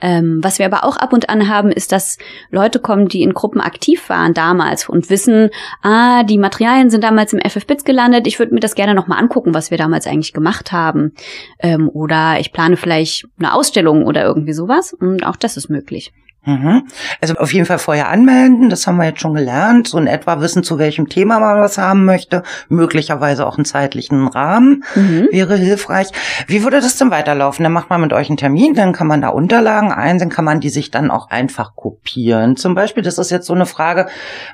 Ähm, 0.00 0.40
was 0.42 0.58
wir 0.58 0.66
aber 0.66 0.84
auch 0.84 0.96
ab 0.96 1.12
und 1.12 1.30
an 1.30 1.48
haben, 1.48 1.70
ist, 1.70 1.92
dass 1.92 2.18
Leute 2.50 2.78
kommen, 2.78 3.08
die 3.08 3.22
in 3.22 3.32
Gruppen 3.32 3.60
aktiv 3.60 4.08
waren 4.08 4.34
damals 4.34 4.88
und 4.88 5.08
wissen, 5.10 5.50
ah, 5.82 6.22
die 6.22 6.38
Materialien 6.38 6.90
sind 6.90 7.02
damals 7.02 7.32
im 7.32 7.40
FFBits 7.40 7.84
gelandet, 7.84 8.26
ich 8.26 8.38
würde 8.38 8.54
mir 8.54 8.60
das 8.60 8.74
gerne 8.74 8.94
nochmal 8.94 9.18
angucken, 9.18 9.54
was 9.54 9.70
wir 9.70 9.78
damals 9.78 10.06
eigentlich 10.06 10.32
gemacht 10.32 10.72
haben. 10.72 11.12
Ähm, 11.60 11.88
oder 11.88 12.38
ich 12.40 12.52
plane 12.52 12.76
vielleicht 12.76 13.26
eine 13.38 13.54
Ausstellung 13.54 14.04
oder 14.04 14.24
irgendwie 14.24 14.52
sowas. 14.52 14.92
Und 14.92 15.24
auch 15.24 15.36
das 15.36 15.56
ist 15.56 15.68
möglich. 15.68 16.12
Mhm. 16.46 16.84
Also 17.20 17.34
auf 17.34 17.52
jeden 17.52 17.66
Fall 17.66 17.78
vorher 17.78 18.08
anmelden, 18.08 18.70
das 18.70 18.86
haben 18.86 18.96
wir 18.96 19.04
jetzt 19.04 19.20
schon 19.20 19.34
gelernt, 19.34 19.88
so 19.88 19.98
in 19.98 20.06
etwa 20.06 20.40
wissen, 20.40 20.62
zu 20.62 20.78
welchem 20.78 21.08
Thema 21.08 21.40
man 21.40 21.60
was 21.60 21.76
haben 21.76 22.04
möchte, 22.04 22.44
möglicherweise 22.68 23.46
auch 23.46 23.56
einen 23.56 23.64
zeitlichen 23.64 24.28
Rahmen 24.28 24.84
mhm. 24.94 25.28
wäre 25.32 25.56
hilfreich. 25.56 26.08
Wie 26.46 26.62
würde 26.62 26.80
das 26.80 26.96
denn 26.96 27.10
weiterlaufen? 27.10 27.64
Dann 27.64 27.72
macht 27.72 27.90
man 27.90 28.00
mit 28.00 28.12
euch 28.12 28.28
einen 28.28 28.36
Termin, 28.36 28.74
dann 28.74 28.92
kann 28.92 29.08
man 29.08 29.20
da 29.20 29.28
Unterlagen 29.28 29.92
einsehen, 29.92 30.30
kann 30.30 30.44
man 30.44 30.60
die 30.60 30.70
sich 30.70 30.92
dann 30.92 31.10
auch 31.10 31.30
einfach 31.30 31.74
kopieren. 31.74 32.56
Zum 32.56 32.74
Beispiel, 32.74 33.02
das 33.02 33.18
ist 33.18 33.30
jetzt 33.30 33.46
so 33.46 33.54
eine 33.54 33.66
Frage, 33.66 34.06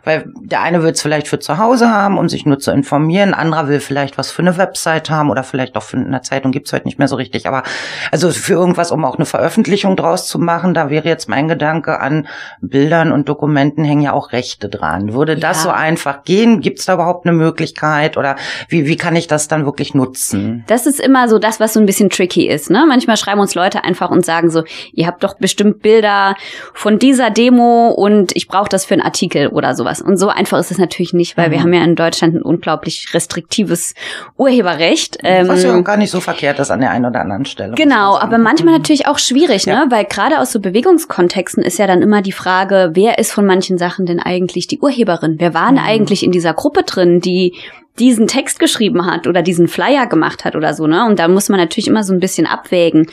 weil 0.02 0.32
der 0.40 0.62
eine 0.62 0.82
will 0.82 0.92
es 0.92 1.02
vielleicht 1.02 1.28
für 1.28 1.40
zu 1.40 1.58
Hause 1.58 1.90
haben, 1.90 2.16
um 2.16 2.30
sich 2.30 2.46
nur 2.46 2.58
zu 2.58 2.70
informieren, 2.70 3.34
anderer 3.34 3.68
will 3.68 3.80
vielleicht 3.80 4.16
was 4.16 4.30
für 4.30 4.40
eine 4.40 4.56
Website 4.56 5.11
haben 5.11 5.30
oder 5.30 5.44
vielleicht 5.44 5.76
auch 5.76 5.82
für 5.82 5.99
eine 5.99 6.22
Zeitung 6.22 6.52
gibt's 6.52 6.72
heute 6.72 6.87
nicht 6.87 6.99
mehr 6.99 7.08
so 7.08 7.16
richtig, 7.16 7.46
aber 7.46 7.64
also 8.11 8.30
für 8.30 8.54
irgendwas, 8.54 8.92
um 8.92 9.04
auch 9.04 9.16
eine 9.16 9.26
Veröffentlichung 9.26 9.96
draus 9.96 10.26
zu 10.26 10.38
machen, 10.38 10.72
da 10.72 10.88
wäre 10.88 11.08
jetzt 11.08 11.28
mein 11.28 11.49
Gedanke, 11.49 11.82
Gedanke 11.83 12.01
an 12.01 12.29
Bildern 12.61 13.12
und 13.12 13.29
Dokumenten 13.29 13.85
hängen 13.85 14.03
ja 14.03 14.12
auch 14.12 14.33
Rechte 14.33 14.69
dran. 14.69 15.12
Würde 15.12 15.37
das 15.37 15.59
ja. 15.59 15.62
so 15.65 15.71
einfach 15.71 16.25
gehen? 16.25 16.61
Gibt 16.61 16.79
es 16.79 16.87
da 16.87 16.95
überhaupt 16.95 17.27
eine 17.27 17.37
Möglichkeit 17.37 18.17
oder 18.17 18.37
wie, 18.69 18.87
wie 18.87 18.97
kann 18.97 19.17
ich 19.17 19.27
das 19.27 19.49
dann 19.49 19.65
wirklich 19.65 19.95
nutzen? 19.95 20.65
Das 20.67 20.87
ist 20.87 21.01
immer 21.01 21.29
so 21.29 21.39
das, 21.39 21.61
was 21.61 21.75
so 21.75 21.81
ein 21.81 21.87
bisschen 21.87 22.11
tricky 22.11 22.49
ist. 22.49 22.71
Ne? 22.71 22.85
Manchmal 22.87 23.17
schreiben 23.17 23.41
uns 23.41 23.55
Leute 23.55 23.85
einfach 23.85 24.11
und 24.11 24.25
sagen 24.25 24.51
so, 24.51 24.65
ihr 24.93 25.07
habt 25.07 25.25
doch 25.25 25.35
bestimmt 25.35 25.83
Bilder 25.83 26.37
von 26.75 26.99
dieser 26.99 27.31
Demo 27.31 27.89
und 27.89 28.35
ich 28.37 28.49
brauche 28.49 28.69
das 28.69 28.85
für 28.85 28.95
einen 28.95 29.03
Artikel 29.03 29.49
oder 29.49 29.75
sowas. 29.75 30.01
Und 30.01 30.17
so 30.17 30.29
einfach 30.29 30.59
ist 30.59 30.71
es 30.71 30.79
natürlich 30.79 31.12
nicht, 31.12 31.37
weil 31.37 31.49
mhm. 31.49 31.53
wir 31.53 31.61
haben 31.62 31.75
ja 31.75 31.85
in 31.85 31.97
Deutschland 31.97 32.35
ein 32.35 32.43
unglaublich 32.43 33.09
restriktives 33.12 33.95
Urheberrecht. 34.37 35.19
Was 35.23 35.62
ja 35.62 35.71
ähm, 35.71 35.81
auch 35.81 35.85
gar 35.85 35.97
nicht 35.97 36.11
so 36.11 36.21
verkehrt 36.21 36.59
ist 36.59 36.71
an 36.71 36.81
der 36.81 36.91
einen 36.91 37.07
oder 37.07 37.21
anderen 37.21 37.45
Stelle. 37.45 37.75
Genau, 37.75 38.17
aber 38.17 38.39
manchmal 38.39 38.75
natürlich 38.75 39.07
auch 39.07 39.19
schwierig, 39.19 39.67
ne? 39.67 39.73
ja. 39.73 39.85
ne? 39.85 39.91
weil 39.91 40.05
gerade 40.05 40.39
aus 40.39 40.53
so 40.53 40.61
Bewegungskontexten 40.61 41.62
ist 41.62 41.72
ja 41.79 41.87
dann 41.87 42.02
immer 42.02 42.23
die 42.23 42.33
Frage, 42.33 42.91
wer 42.95 43.19
ist 43.19 43.33
von 43.33 43.47
manchen 43.47 43.79
Sachen 43.79 44.07
denn 44.07 44.21
eigentlich 44.21 44.67
die 44.67 44.81
Urheberin? 44.81 45.37
Wer 45.38 45.55
war 45.55 45.67
denn 45.67 45.83
mhm. 45.83 45.87
eigentlich 45.87 46.23
in 46.23 46.33
dieser 46.33 46.55
Gruppe 46.55 46.83
drin, 46.83 47.21
die 47.21 47.55
diesen 47.99 48.26
Text 48.26 48.59
geschrieben 48.59 49.05
hat 49.07 49.26
oder 49.26 49.43
diesen 49.43 49.69
Flyer 49.69 50.07
gemacht 50.07 50.45
hat 50.45 50.57
oder 50.57 50.73
so, 50.73 50.87
ne? 50.87 51.05
Und 51.07 51.19
da 51.19 51.29
muss 51.29 51.49
man 51.49 51.61
natürlich 51.61 51.88
immer 51.88 52.05
so 52.05 52.14
ein 52.14 52.21
bisschen 52.21 52.47
abwägen. 52.47 53.07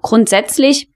Grundsätzlich 0.00 0.88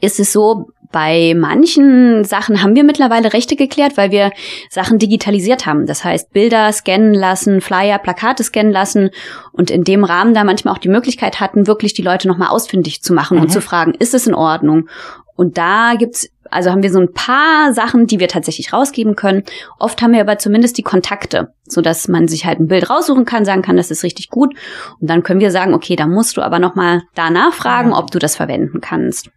ist 0.00 0.20
es 0.20 0.32
so, 0.32 0.66
bei 0.92 1.34
manchen 1.36 2.24
Sachen 2.24 2.62
haben 2.62 2.76
wir 2.76 2.84
mittlerweile 2.84 3.32
Rechte 3.32 3.56
geklärt, 3.56 3.96
weil 3.96 4.10
wir 4.10 4.30
Sachen 4.70 4.98
digitalisiert 4.98 5.66
haben. 5.66 5.86
Das 5.86 6.04
heißt, 6.04 6.32
Bilder 6.32 6.72
scannen 6.72 7.14
lassen, 7.14 7.60
Flyer, 7.60 7.98
Plakate 7.98 8.44
scannen 8.44 8.72
lassen 8.72 9.10
und 9.52 9.70
in 9.70 9.84
dem 9.84 10.04
Rahmen 10.04 10.34
da 10.34 10.44
manchmal 10.44 10.74
auch 10.74 10.78
die 10.78 10.88
Möglichkeit 10.88 11.40
hatten, 11.40 11.66
wirklich 11.66 11.94
die 11.94 12.02
Leute 12.02 12.28
nochmal 12.28 12.48
ausfindig 12.48 13.02
zu 13.02 13.12
machen 13.12 13.36
mhm. 13.36 13.44
und 13.44 13.48
zu 13.50 13.60
fragen, 13.60 13.94
ist 13.98 14.14
es 14.14 14.26
in 14.26 14.34
Ordnung? 14.34 14.88
Und 15.34 15.58
da 15.58 15.94
gibt's, 15.98 16.30
also 16.50 16.70
haben 16.70 16.82
wir 16.82 16.90
so 16.90 17.00
ein 17.00 17.12
paar 17.12 17.72
Sachen, 17.72 18.06
die 18.06 18.20
wir 18.20 18.28
tatsächlich 18.28 18.72
rausgeben 18.72 19.16
können. 19.16 19.44
Oft 19.78 20.02
haben 20.02 20.12
wir 20.12 20.20
aber 20.20 20.38
zumindest 20.38 20.78
die 20.78 20.82
Kontakte, 20.82 21.52
so 21.64 21.80
dass 21.80 22.08
man 22.08 22.28
sich 22.28 22.46
halt 22.46 22.60
ein 22.60 22.68
Bild 22.68 22.88
raussuchen 22.90 23.24
kann, 23.24 23.44
sagen 23.44 23.62
kann, 23.62 23.76
das 23.76 23.90
ist 23.90 24.04
richtig 24.04 24.28
gut. 24.30 24.54
Und 25.00 25.08
dann 25.08 25.22
können 25.22 25.40
wir 25.40 25.50
sagen, 25.50 25.74
okay, 25.74 25.96
da 25.96 26.06
musst 26.06 26.36
du 26.36 26.42
aber 26.42 26.58
nochmal 26.58 27.02
da 27.14 27.30
nachfragen, 27.30 27.92
ob 27.92 28.10
du 28.10 28.18
das 28.18 28.36
verwenden 28.36 28.80
kannst. 28.80 29.30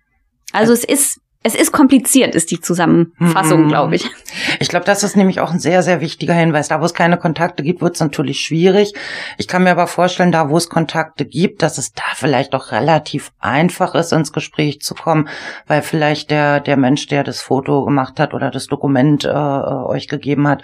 Also 0.51 0.74
es 0.74 0.84
ist 0.84 1.20
es 1.41 1.55
ist 1.55 1.72
kompliziert, 1.72 2.36
ist 2.36 2.51
die 2.51 2.60
Zusammenfassung, 2.60 3.63
mhm. 3.63 3.67
glaube 3.69 3.96
ich. 3.96 4.05
Ich 4.60 4.67
glaube, 4.67 4.86
das 4.86 5.03
ist 5.03 5.15
nämlich 5.15 5.39
auch 5.39 5.51
ein 5.51 5.60
sehr, 5.60 5.84
sehr 5.84 6.01
wichtiger 6.01 6.34
Hinweis. 6.34 6.67
Da, 6.67 6.81
wo 6.81 6.86
es 6.86 6.93
keine 6.93 7.15
Kontakte 7.17 7.63
gibt, 7.63 7.81
wird 7.81 7.96
es 7.96 8.01
natürlich 8.01 8.41
schwierig. 8.41 8.93
Ich 9.38 9.48
kann 9.48 9.63
mir 9.63 9.72
aber 9.72 9.88
vorstellen, 9.88 10.34
da, 10.34 10.50
wo 10.50 10.58
es 10.58 10.67
Kontakte 10.67 11.25
gibt, 11.25 11.62
dass 11.62 11.77
es 11.77 11.93
da 11.93 12.03
vielleicht 12.13 12.53
auch 12.55 12.74
relativ 12.74 13.31
einfach 13.39 13.96
ist, 13.96 14.12
ins 14.12 14.34
Gespräch 14.34 14.81
zu 14.81 14.96
kommen, 14.96 15.29
weil 15.65 15.81
vielleicht 15.81 16.29
der, 16.29 16.60
der 16.60 16.75
Mensch, 16.75 17.08
der 17.08 17.24
das 17.24 17.41
Foto 17.41 17.86
gemacht 17.86 18.19
hat 18.19 18.34
oder 18.34 18.51
das 18.51 18.67
Dokument 18.67 19.24
äh, 19.24 19.29
euch 19.29 20.10
gegeben 20.10 20.46
hat, 20.46 20.63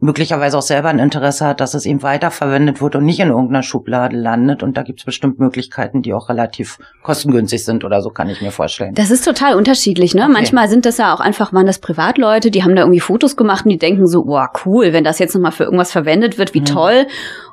möglicherweise 0.00 0.58
auch 0.58 0.62
selber 0.62 0.88
ein 0.88 0.98
Interesse 0.98 1.46
hat, 1.46 1.60
dass 1.60 1.74
es 1.74 1.86
ihm 1.86 2.02
weiterverwendet 2.02 2.80
wird 2.80 2.96
und 2.96 3.04
nicht 3.04 3.20
in 3.20 3.28
irgendeiner 3.28 3.62
Schublade 3.62 4.16
landet. 4.16 4.64
Und 4.64 4.76
da 4.76 4.82
gibt 4.82 4.98
es 4.98 5.04
bestimmt 5.04 5.38
Möglichkeiten, 5.38 6.02
die 6.02 6.12
auch 6.14 6.28
relativ 6.28 6.78
kostengünstig 7.04 7.64
sind 7.64 7.84
oder 7.84 8.02
so, 8.02 8.10
kann 8.10 8.28
ich 8.28 8.42
mir 8.42 8.50
vorstellen. 8.50 8.94
Das 8.94 9.12
ist 9.12 9.24
total 9.24 9.54
unterschiedlich 9.54 10.15
ne? 10.16 10.24
Okay. 10.24 10.32
Manchmal 10.32 10.68
sind 10.68 10.84
das 10.84 10.98
ja 10.98 11.14
auch 11.14 11.20
einfach, 11.20 11.52
waren 11.52 11.66
das 11.66 11.78
Privatleute, 11.78 12.50
die 12.50 12.64
haben 12.64 12.74
da 12.74 12.82
irgendwie 12.82 13.00
Fotos 13.00 13.36
gemacht 13.36 13.64
und 13.64 13.70
die 13.70 13.78
denken 13.78 14.08
so, 14.08 14.26
wow, 14.26 14.48
cool, 14.64 14.92
wenn 14.92 15.04
das 15.04 15.20
jetzt 15.20 15.34
nochmal 15.34 15.52
für 15.52 15.64
irgendwas 15.64 15.92
verwendet 15.92 16.38
wird, 16.38 16.54
wie 16.54 16.60
mhm. 16.60 16.66
toll. 16.66 17.06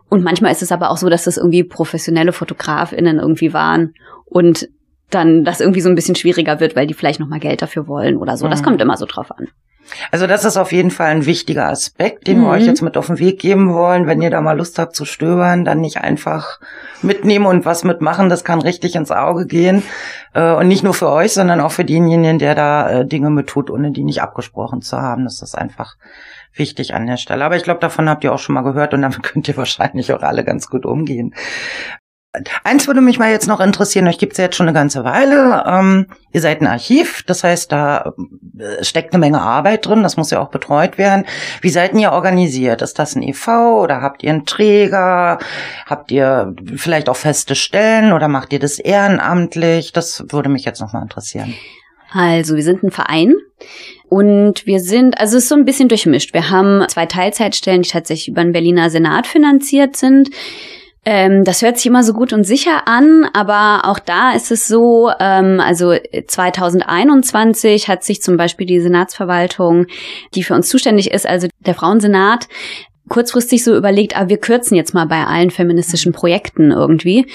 Und 0.10 0.24
manchmal 0.24 0.51
ist 0.51 0.63
es 0.63 0.72
aber 0.72 0.89
auch 0.89 0.98
so, 0.98 1.10
dass 1.10 1.25
das 1.25 1.38
irgendwie 1.38 1.63
professionelle 1.63 2.34
FotografInnen 2.34 3.20
irgendwie 3.20 3.53
waren 3.53 3.93
und 4.25 4.70
dann 5.13 5.43
das 5.43 5.60
irgendwie 5.60 5.82
so 5.82 5.89
ein 5.89 5.96
bisschen 5.96 6.15
schwieriger 6.15 6.60
wird, 6.60 6.75
weil 6.75 6.88
die 6.88 6.93
vielleicht 6.93 7.20
nochmal 7.20 7.39
Geld 7.39 7.62
dafür 7.62 7.88
wollen 7.88 8.17
oder 8.17 8.38
so. 8.38 8.48
Das 8.48 8.62
mhm. 8.62 8.65
kommt 8.65 8.82
immer 8.82 8.98
so 8.98 9.05
drauf 9.05 9.32
an. 9.32 9.48
Also 10.12 10.27
das 10.27 10.46
ist 10.46 10.58
auf 10.58 10.72
jeden 10.72 10.91
Fall 10.91 11.08
ein 11.08 11.25
wichtiger 11.25 11.67
Aspekt, 11.67 12.27
den 12.27 12.39
mhm. 12.39 12.43
wir 12.43 12.50
euch 12.51 12.65
jetzt 12.65 12.82
mit 12.82 12.98
auf 12.98 13.08
den 13.08 13.20
Weg 13.20 13.39
geben 13.39 13.74
wollen. 13.74 14.08
Wenn 14.08 14.22
ihr 14.22 14.29
da 14.29 14.41
mal 14.41 14.58
Lust 14.58 14.79
habt 14.79 14.96
zu 14.96 15.05
stöbern, 15.05 15.65
dann 15.65 15.82
nicht 15.82 15.98
einfach 15.98 16.60
mitnehmen 17.01 17.46
und 17.46 17.65
was 17.65 17.84
mitmachen. 17.84 18.29
Das 18.29 18.43
kann 18.43 18.62
richtig 18.62 18.96
ins 18.96 19.12
Auge 19.12 19.46
gehen. 19.46 19.84
Äh, 20.34 20.53
und 20.53 20.67
nicht 20.67 20.84
nur 20.84 20.93
für 20.93 21.10
euch, 21.10 21.34
sondern 21.34 21.60
auch 21.60 21.72
für 21.72 21.86
denjenigen, 21.86 22.39
der 22.39 22.55
da 22.55 22.89
äh, 22.89 23.05
Dinge 23.05 23.29
mit 23.29 23.48
tut, 23.48 23.70
ohne 23.70 23.91
die 23.91 24.03
nicht 24.03 24.22
abgesprochen 24.22 24.82
zu 24.82 25.01
haben. 25.01 25.25
Das 25.25 25.41
ist 25.41 25.55
einfach 25.55 25.96
wichtig 26.53 26.93
an 26.93 27.08
der 27.08 27.17
Stelle. 27.17 27.43
Aber 27.43 27.55
ich 27.55 27.63
glaube, 27.63 27.79
davon 27.79 28.10
habt 28.10 28.24
ihr 28.24 28.34
auch 28.34 28.39
schon 28.39 28.55
mal 28.55 28.62
gehört 28.62 28.93
und 28.93 29.01
damit 29.01 29.22
könnt 29.24 29.48
ihr 29.48 29.58
wahrscheinlich 29.58 30.13
auch 30.13 30.22
alle 30.22 30.43
ganz 30.43 30.70
gut 30.70 30.86
umgehen. 30.86 31.34
Eins 32.63 32.87
würde 32.87 33.01
mich 33.01 33.19
mal 33.19 33.29
jetzt 33.29 33.47
noch 33.47 33.59
interessieren, 33.59 34.07
euch 34.07 34.17
gibt's 34.17 34.39
ja 34.39 34.45
jetzt 34.45 34.55
schon 34.55 34.67
eine 34.67 34.73
ganze 34.73 35.03
Weile. 35.03 35.63
Ähm, 35.67 36.07
ihr 36.31 36.41
seid 36.41 36.61
ein 36.61 36.67
Archiv, 36.67 37.21
das 37.27 37.43
heißt, 37.43 37.71
da 37.71 38.15
äh, 38.57 38.83
steckt 38.83 39.13
eine 39.13 39.19
Menge 39.19 39.39
Arbeit 39.39 39.85
drin, 39.85 40.01
das 40.01 40.17
muss 40.17 40.31
ja 40.31 40.39
auch 40.39 40.49
betreut 40.49 40.97
werden. 40.97 41.25
Wie 41.61 41.69
seid 41.69 41.93
ihr 41.93 42.11
organisiert? 42.11 42.81
Ist 42.81 42.97
das 42.97 43.15
ein 43.15 43.21
EV 43.21 43.81
oder 43.83 44.01
habt 44.01 44.23
ihr 44.23 44.31
einen 44.31 44.47
Träger? 44.47 45.37
Habt 45.85 46.11
ihr 46.11 46.55
vielleicht 46.75 47.07
auch 47.07 47.15
feste 47.15 47.53
Stellen 47.53 48.13
oder 48.13 48.27
macht 48.27 48.51
ihr 48.51 48.59
das 48.59 48.79
ehrenamtlich? 48.79 49.93
Das 49.93 50.25
würde 50.29 50.49
mich 50.49 50.65
jetzt 50.65 50.81
noch 50.81 50.91
mal 50.91 51.03
interessieren. 51.03 51.53
Also, 52.11 52.55
wir 52.55 52.63
sind 52.63 52.81
ein 52.83 52.91
Verein. 52.91 53.35
Und 54.09 54.65
wir 54.65 54.79
sind, 54.79 55.19
also 55.19 55.37
es 55.37 55.43
ist 55.43 55.49
so 55.49 55.55
ein 55.55 55.65
bisschen 55.65 55.89
durchmischt. 55.89 56.33
Wir 56.33 56.51
haben 56.51 56.83
zwei 56.87 57.07
Teilzeitstellen, 57.07 57.81
die 57.81 57.89
tatsächlich 57.89 58.27
über 58.27 58.43
den 58.43 58.53
Berliner 58.53 58.91
Senat 58.91 59.25
finanziert 59.25 59.95
sind. 59.95 60.29
Ähm, 61.05 61.43
das 61.43 61.62
hört 61.62 61.77
sich 61.77 61.86
immer 61.88 62.03
so 62.03 62.13
gut 62.13 62.31
und 62.31 62.45
sicher 62.45 62.88
an, 62.88 63.27
aber 63.33 63.89
auch 63.89 64.00
da 64.00 64.31
ist 64.31 64.51
es 64.51 64.67
so, 64.67 65.12
ähm, 65.19 65.60
also 65.60 65.95
2021 66.27 67.89
hat 67.89 68.03
sich 68.03 68.22
zum 68.22 68.38
Beispiel 68.38 68.65
die 68.65 68.79
Senatsverwaltung, 68.79 69.88
die 70.33 70.43
für 70.43 70.53
uns 70.53 70.69
zuständig 70.69 71.12
ist, 71.12 71.27
also 71.27 71.48
der 71.65 71.75
Frauensenat, 71.75 72.48
kurzfristig 73.10 73.63
so 73.63 73.75
überlegt, 73.75 74.17
ah, 74.17 74.29
wir 74.29 74.38
kürzen 74.38 74.75
jetzt 74.75 74.93
mal 74.93 75.05
bei 75.05 75.25
allen 75.25 75.51
feministischen 75.51 76.13
Projekten 76.13 76.72
irgendwie. 76.72 77.25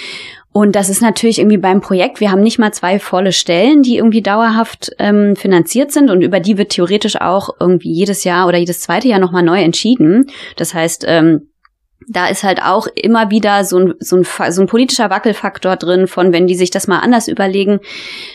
Und 0.51 0.75
das 0.75 0.89
ist 0.89 1.03
natürlich 1.03 1.39
irgendwie 1.39 1.59
beim 1.59 1.83
Projekt, 1.83 2.21
wir 2.21 2.31
haben 2.31 2.43
nicht 2.43 2.59
mal 2.59 2.73
zwei 2.73 2.99
volle 2.99 3.33
Stellen, 3.33 3.83
die 3.83 3.99
irgendwie 3.99 4.23
dauerhaft 4.23 4.91
ähm, 4.99 5.37
finanziert 5.37 5.93
sind 5.93 6.11
und 6.11 6.23
über 6.23 6.41
die 6.41 6.57
wird 6.57 6.71
theoretisch 6.71 7.21
auch 7.21 7.51
irgendwie 7.61 7.93
jedes 7.93 8.25
Jahr 8.25 8.49
oder 8.49 8.57
jedes 8.57 8.81
zweite 8.81 9.09
Jahr 9.09 9.21
nochmal 9.21 9.43
neu 9.43 9.61
entschieden. 9.61 10.31
Das 10.57 10.73
heißt, 10.73 11.05
ähm, 11.07 11.48
da 12.09 12.27
ist 12.29 12.43
halt 12.43 12.63
auch 12.63 12.87
immer 12.95 13.31
wieder 13.31 13.65
so 13.65 13.79
ein, 13.79 13.95
so, 14.01 14.17
ein, 14.17 14.53
so 14.53 14.63
ein 14.63 14.67
politischer 14.67 15.11
Wackelfaktor 15.11 15.77
drin, 15.77 16.07
von 16.07 16.33
wenn 16.33 16.47
die 16.47 16.55
sich 16.55 16.71
das 16.71 16.89
mal 16.89 17.01
anders 17.01 17.29
überlegen, 17.29 17.81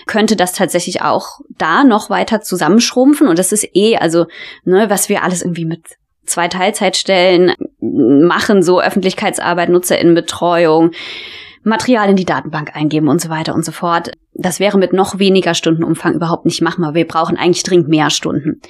könnte 0.05 0.35
das 0.35 0.53
tatsächlich 0.53 1.01
auch 1.01 1.39
da 1.57 1.83
noch 1.83 2.09
weiter 2.09 2.41
zusammenschrumpfen. 2.41 3.27
Und 3.27 3.39
das 3.39 3.51
ist 3.51 3.67
eh, 3.73 3.97
also, 3.97 4.27
ne, 4.63 4.89
was 4.89 5.09
wir 5.09 5.23
alles 5.23 5.41
irgendwie 5.41 5.65
mit 5.65 5.81
zwei 6.25 6.47
Teilzeitstellen 6.47 7.53
machen, 7.79 8.63
so 8.63 8.79
Öffentlichkeitsarbeit, 8.79 9.69
Nutzerinnenbetreuung, 9.69 10.91
Material 11.63 12.09
in 12.09 12.15
die 12.15 12.25
Datenbank 12.25 12.75
eingeben 12.75 13.07
und 13.07 13.21
so 13.21 13.29
weiter 13.29 13.55
und 13.55 13.65
so 13.65 13.71
fort. 13.71 14.11
Das 14.35 14.59
wäre 14.59 14.77
mit 14.77 14.93
noch 14.93 15.19
weniger 15.19 15.53
Stundenumfang 15.53 16.13
überhaupt 16.13 16.45
nicht 16.45 16.61
machbar. 16.61 16.95
Wir 16.95 17.07
brauchen 17.07 17.37
eigentlich 17.37 17.63
dringend 17.63 17.87
mehr 17.87 18.09
Stunden. 18.09 18.61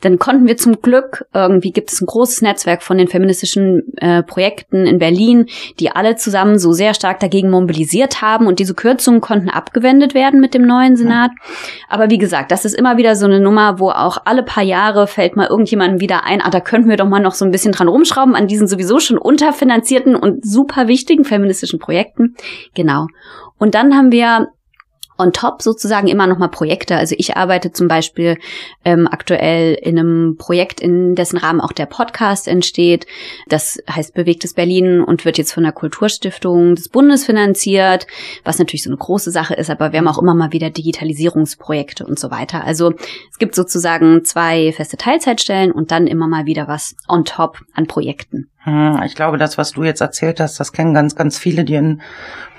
Dann 0.00 0.18
konnten 0.18 0.46
wir 0.46 0.56
zum 0.56 0.80
Glück, 0.80 1.26
irgendwie 1.34 1.72
gibt 1.72 1.92
es 1.92 2.00
ein 2.00 2.06
großes 2.06 2.42
Netzwerk 2.42 2.82
von 2.82 2.96
den 2.96 3.08
feministischen 3.08 3.82
äh, 3.96 4.22
Projekten 4.22 4.86
in 4.86 4.98
Berlin, 4.98 5.46
die 5.78 5.90
alle 5.90 6.16
zusammen 6.16 6.58
so 6.58 6.72
sehr 6.72 6.94
stark 6.94 7.20
dagegen 7.20 7.50
mobilisiert 7.50 8.22
haben 8.22 8.46
und 8.46 8.58
diese 8.58 8.74
Kürzungen 8.74 9.20
konnten 9.20 9.50
abgewendet 9.50 10.14
werden 10.14 10.40
mit 10.40 10.54
dem 10.54 10.66
neuen 10.66 10.96
Senat. 10.96 11.30
Aber 11.88 12.08
wie 12.08 12.18
gesagt, 12.18 12.50
das 12.50 12.64
ist 12.64 12.74
immer 12.74 12.96
wieder 12.96 13.14
so 13.14 13.26
eine 13.26 13.40
Nummer, 13.40 13.78
wo 13.78 13.90
auch 13.90 14.18
alle 14.24 14.42
paar 14.42 14.64
Jahre 14.64 15.06
fällt 15.06 15.36
mal 15.36 15.48
irgendjemandem 15.48 16.00
wieder 16.00 16.24
ein, 16.24 16.40
ah, 16.40 16.50
da 16.50 16.60
könnten 16.60 16.88
wir 16.88 16.96
doch 16.96 17.08
mal 17.08 17.20
noch 17.20 17.34
so 17.34 17.44
ein 17.44 17.50
bisschen 17.50 17.72
dran 17.72 17.88
rumschrauben 17.88 18.34
an 18.34 18.46
diesen 18.46 18.66
sowieso 18.66 19.00
schon 19.00 19.18
unterfinanzierten 19.18 20.16
und 20.16 20.44
super 20.46 20.88
wichtigen 20.88 21.24
feministischen 21.24 21.78
Projekten. 21.78 22.34
Genau. 22.74 23.06
Und 23.58 23.74
dann 23.74 23.94
haben 23.94 24.10
wir 24.10 24.48
on 25.20 25.32
top 25.32 25.62
sozusagen 25.62 26.08
immer 26.08 26.26
noch 26.26 26.38
mal 26.38 26.48
Projekte. 26.48 26.96
Also 26.96 27.14
ich 27.18 27.36
arbeite 27.36 27.72
zum 27.72 27.88
Beispiel 27.88 28.38
ähm, 28.84 29.08
aktuell 29.10 29.74
in 29.74 29.98
einem 29.98 30.36
Projekt, 30.38 30.80
in 30.80 31.14
dessen 31.14 31.36
Rahmen 31.36 31.60
auch 31.60 31.72
der 31.72 31.86
Podcast 31.86 32.48
entsteht. 32.48 33.06
Das 33.48 33.78
heißt 33.88 34.14
Bewegtes 34.14 34.54
Berlin 34.54 35.02
und 35.02 35.24
wird 35.24 35.38
jetzt 35.38 35.52
von 35.52 35.62
der 35.62 35.72
Kulturstiftung 35.72 36.74
des 36.74 36.88
Bundes 36.88 37.24
finanziert, 37.24 38.06
was 38.44 38.58
natürlich 38.58 38.82
so 38.82 38.90
eine 38.90 38.96
große 38.96 39.30
Sache 39.30 39.54
ist, 39.54 39.70
aber 39.70 39.92
wir 39.92 39.98
haben 39.98 40.08
auch 40.08 40.20
immer 40.20 40.34
mal 40.34 40.52
wieder 40.52 40.70
Digitalisierungsprojekte 40.70 42.06
und 42.06 42.18
so 42.18 42.30
weiter. 42.30 42.64
Also 42.64 42.92
es 43.30 43.38
gibt 43.38 43.54
sozusagen 43.54 44.24
zwei 44.24 44.72
feste 44.72 44.96
Teilzeitstellen 44.96 45.72
und 45.72 45.90
dann 45.90 46.06
immer 46.06 46.26
mal 46.26 46.46
wieder 46.46 46.68
was 46.68 46.96
on 47.08 47.24
top 47.24 47.58
an 47.74 47.86
Projekten. 47.86 48.50
Hm, 48.62 49.00
ich 49.06 49.14
glaube, 49.14 49.38
das, 49.38 49.56
was 49.56 49.72
du 49.72 49.84
jetzt 49.84 50.02
erzählt 50.02 50.38
hast, 50.38 50.60
das 50.60 50.72
kennen 50.72 50.92
ganz, 50.92 51.16
ganz 51.16 51.38
viele, 51.38 51.64
die 51.64 51.76
in 51.76 52.02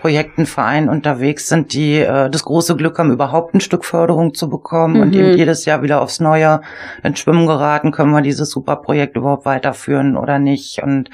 Projekten, 0.01 0.48
Vereinen 0.48 0.89
unterwegs 0.89 1.48
sind, 1.48 1.74
die 1.74 2.00
äh, 2.00 2.27
das 2.29 2.43
große 2.43 2.75
Glück 2.75 2.98
haben, 2.98 3.12
überhaupt 3.12 3.53
ein 3.53 3.62
Stück 3.62 3.86
Förderung 3.86 4.34
zu 4.34 4.50
bekommen 4.50 4.96
mhm. 4.96 5.01
und 5.01 5.15
eben 5.15 5.38
jedes 5.38 5.65
Jahr 5.65 5.84
wieder 5.84 6.01
aufs 6.01 6.20
Neue 6.20 6.62
ins 7.03 7.20
Schwimmen 7.20 7.46
geraten, 7.46 7.91
können 7.91 8.12
wir 8.12 8.22
dieses 8.22 8.50
super 8.50 8.77
Projekt 8.77 9.15
überhaupt 9.15 9.46
weiterführen 9.46 10.17
oder 10.17 10.39
nicht. 10.39 10.81
Und 10.81 11.12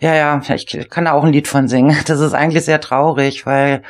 ja, 0.00 0.14
ja, 0.14 0.42
ich 0.54 0.90
kann 0.90 1.06
da 1.06 1.12
auch 1.12 1.24
ein 1.24 1.32
Lied 1.32 1.48
von 1.48 1.66
singen. 1.66 1.96
Das 2.06 2.20
ist 2.20 2.34
eigentlich 2.34 2.66
sehr 2.66 2.82
traurig, 2.82 3.46
weil 3.46 3.80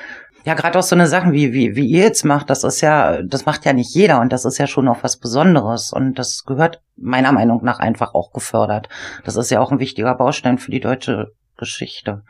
ja, 0.44 0.54
gerade 0.54 0.78
auch 0.78 0.82
so 0.82 0.94
eine 0.94 1.06
Sachen 1.06 1.32
wie, 1.32 1.52
wie, 1.52 1.74
wie 1.74 1.86
ihr 1.86 2.02
jetzt 2.02 2.24
macht, 2.24 2.50
das 2.50 2.64
ist 2.64 2.80
ja, 2.80 3.22
das 3.22 3.46
macht 3.46 3.64
ja 3.64 3.72
nicht 3.72 3.94
jeder 3.94 4.20
und 4.20 4.32
das 4.32 4.44
ist 4.44 4.58
ja 4.58 4.66
schon 4.66 4.88
auch 4.88 5.02
was 5.02 5.16
Besonderes 5.16 5.92
und 5.92 6.18
das 6.18 6.44
gehört 6.44 6.80
meiner 6.96 7.32
Meinung 7.32 7.64
nach 7.64 7.78
einfach 7.78 8.14
auch 8.14 8.32
gefördert. 8.32 8.88
Das 9.24 9.36
ist 9.36 9.50
ja 9.50 9.60
auch 9.60 9.72
ein 9.72 9.80
wichtiger 9.80 10.14
Baustein 10.14 10.58
für 10.58 10.70
die 10.70 10.80
deutsche 10.80 11.32
Geschichte. 11.56 12.22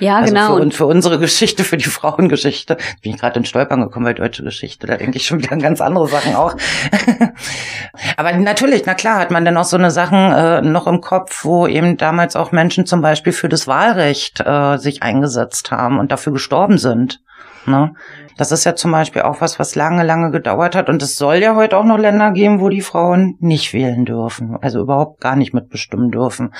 Ja, 0.00 0.18
also 0.18 0.34
genau. 0.34 0.56
Für, 0.56 0.62
und 0.62 0.74
für 0.74 0.86
unsere 0.86 1.18
Geschichte, 1.20 1.62
für 1.62 1.76
die 1.76 1.84
Frauengeschichte. 1.84 2.76
Bin 3.02 3.14
ich 3.14 3.20
gerade 3.20 3.38
in 3.38 3.44
Stolpern 3.44 3.80
gekommen 3.80 4.04
bei 4.04 4.14
deutsche 4.14 4.42
Geschichte. 4.42 4.88
Da 4.88 4.96
denke 4.96 5.16
ich 5.16 5.26
schon 5.26 5.38
wieder 5.38 5.52
an 5.52 5.60
ganz 5.60 5.80
andere 5.80 6.08
Sachen 6.08 6.34
auch. 6.34 6.56
Aber 8.16 8.32
natürlich, 8.32 8.82
na 8.84 8.94
klar, 8.94 9.20
hat 9.20 9.30
man 9.30 9.44
dann 9.44 9.56
auch 9.56 9.64
so 9.64 9.76
eine 9.76 9.92
Sachen 9.92 10.32
äh, 10.32 10.60
noch 10.60 10.88
im 10.88 11.00
Kopf, 11.00 11.44
wo 11.44 11.68
eben 11.68 11.96
damals 11.96 12.34
auch 12.34 12.50
Menschen 12.50 12.84
zum 12.84 13.00
Beispiel 13.00 13.32
für 13.32 13.48
das 13.48 13.68
Wahlrecht 13.68 14.40
äh, 14.44 14.76
sich 14.78 15.04
eingesetzt 15.04 15.70
haben 15.70 16.00
und 16.00 16.10
dafür 16.10 16.32
gestorben 16.32 16.78
sind. 16.78 17.20
Ne? 17.66 17.94
Das 18.36 18.52
ist 18.52 18.64
ja 18.64 18.74
zum 18.74 18.90
Beispiel 18.90 19.22
auch 19.22 19.40
was, 19.40 19.58
was 19.58 19.74
lange, 19.74 20.02
lange 20.02 20.30
gedauert 20.30 20.74
hat. 20.74 20.88
Und 20.88 21.02
es 21.02 21.16
soll 21.16 21.36
ja 21.36 21.54
heute 21.54 21.76
auch 21.76 21.84
noch 21.84 21.98
Länder 21.98 22.32
geben, 22.32 22.60
wo 22.60 22.68
die 22.68 22.80
Frauen 22.80 23.36
nicht 23.40 23.72
wählen 23.72 24.04
dürfen. 24.04 24.56
Also 24.60 24.80
überhaupt 24.80 25.20
gar 25.20 25.36
nicht 25.36 25.54
mitbestimmen 25.54 26.10
dürfen. 26.10 26.52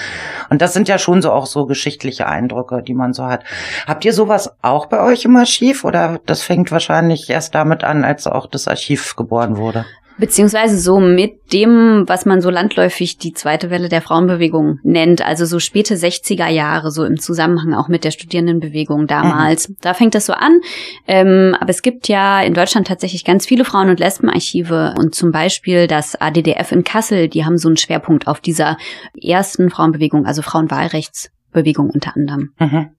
Und 0.50 0.62
das 0.62 0.72
sind 0.72 0.88
ja 0.88 0.98
schon 0.98 1.20
so 1.20 1.32
auch 1.32 1.46
so 1.46 1.66
geschichtliche 1.66 2.26
Eindrücke, 2.26 2.82
die 2.82 2.94
man 2.94 3.12
so 3.12 3.24
hat. 3.26 3.44
Habt 3.86 4.04
ihr 4.04 4.12
sowas 4.12 4.56
auch 4.62 4.86
bei 4.86 5.00
euch 5.00 5.24
im 5.24 5.36
Archiv? 5.36 5.84
Oder 5.84 6.20
das 6.26 6.42
fängt 6.42 6.70
wahrscheinlich 6.70 7.28
erst 7.28 7.54
damit 7.54 7.84
an, 7.84 8.04
als 8.04 8.26
auch 8.26 8.46
das 8.46 8.68
Archiv 8.68 9.16
geboren 9.16 9.56
wurde? 9.56 9.84
Beziehungsweise 10.16 10.78
so 10.78 11.00
mit 11.00 11.52
dem, 11.52 12.04
was 12.06 12.24
man 12.24 12.40
so 12.40 12.48
landläufig 12.50 13.18
die 13.18 13.32
zweite 13.32 13.70
Welle 13.70 13.88
der 13.88 14.00
Frauenbewegung 14.00 14.78
nennt, 14.82 15.26
also 15.26 15.44
so 15.44 15.58
späte 15.58 15.96
60er 15.96 16.48
Jahre, 16.48 16.90
so 16.90 17.04
im 17.04 17.18
Zusammenhang 17.18 17.74
auch 17.74 17.88
mit 17.88 18.04
der 18.04 18.12
Studierendenbewegung 18.12 19.06
damals. 19.06 19.68
Mhm. 19.68 19.76
Da 19.80 19.94
fängt 19.94 20.14
das 20.14 20.26
so 20.26 20.32
an. 20.32 20.60
Ähm, 21.08 21.56
aber 21.58 21.70
es 21.70 21.82
gibt 21.82 22.08
ja 22.08 22.42
in 22.42 22.54
Deutschland 22.54 22.86
tatsächlich 22.86 23.24
ganz 23.24 23.46
viele 23.46 23.64
Frauen- 23.64 23.90
und 23.90 23.98
Lesbenarchive 23.98 24.94
und 24.98 25.14
zum 25.14 25.32
Beispiel 25.32 25.86
das 25.88 26.20
ADDF 26.20 26.70
in 26.70 26.84
Kassel, 26.84 27.28
die 27.28 27.44
haben 27.44 27.58
so 27.58 27.68
einen 27.68 27.76
Schwerpunkt 27.76 28.28
auf 28.28 28.40
dieser 28.40 28.76
ersten 29.20 29.70
Frauenbewegung, 29.70 30.26
also 30.26 30.42
Frauenwahlrechtsbewegung 30.42 31.90
unter 31.90 32.14
anderem. 32.16 32.52
Mhm 32.58 32.90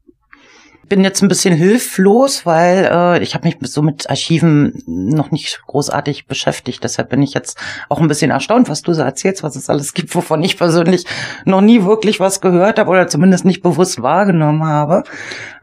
bin 0.88 1.04
jetzt 1.04 1.22
ein 1.22 1.28
bisschen 1.28 1.56
hilflos, 1.56 2.46
weil 2.46 2.90
äh, 2.92 3.24
ich 3.24 3.34
habe 3.34 3.48
mich 3.48 3.58
so 3.62 3.82
mit 3.82 4.10
Archiven 4.10 4.84
noch 4.86 5.32
nicht 5.32 5.62
großartig 5.66 6.28
beschäftigt. 6.28 6.84
Deshalb 6.84 7.10
bin 7.10 7.22
ich 7.22 7.34
jetzt 7.34 7.58
auch 7.90 8.00
ein 8.00 8.08
bisschen 8.08 8.32
erstaunt, 8.32 8.70
was 8.70 8.82
du 8.82 8.94
so 8.94 9.02
erzählst, 9.02 9.44
was 9.44 9.56
es 9.56 9.70
alles 9.70 9.94
gibt, 9.94 10.14
wovon 10.16 10.44
ich 10.44 10.58
persönlich 10.58 11.06
noch 11.46 11.62
nie 11.62 11.84
wirklich 11.84 12.20
was 12.20 12.42
gehört 12.42 12.80
habe 12.80 12.90
oder 12.90 13.08
zumindest 13.08 13.46
nicht 13.46 13.62
bewusst 13.62 14.02
wahrgenommen 14.02 14.64
habe. 14.64 15.04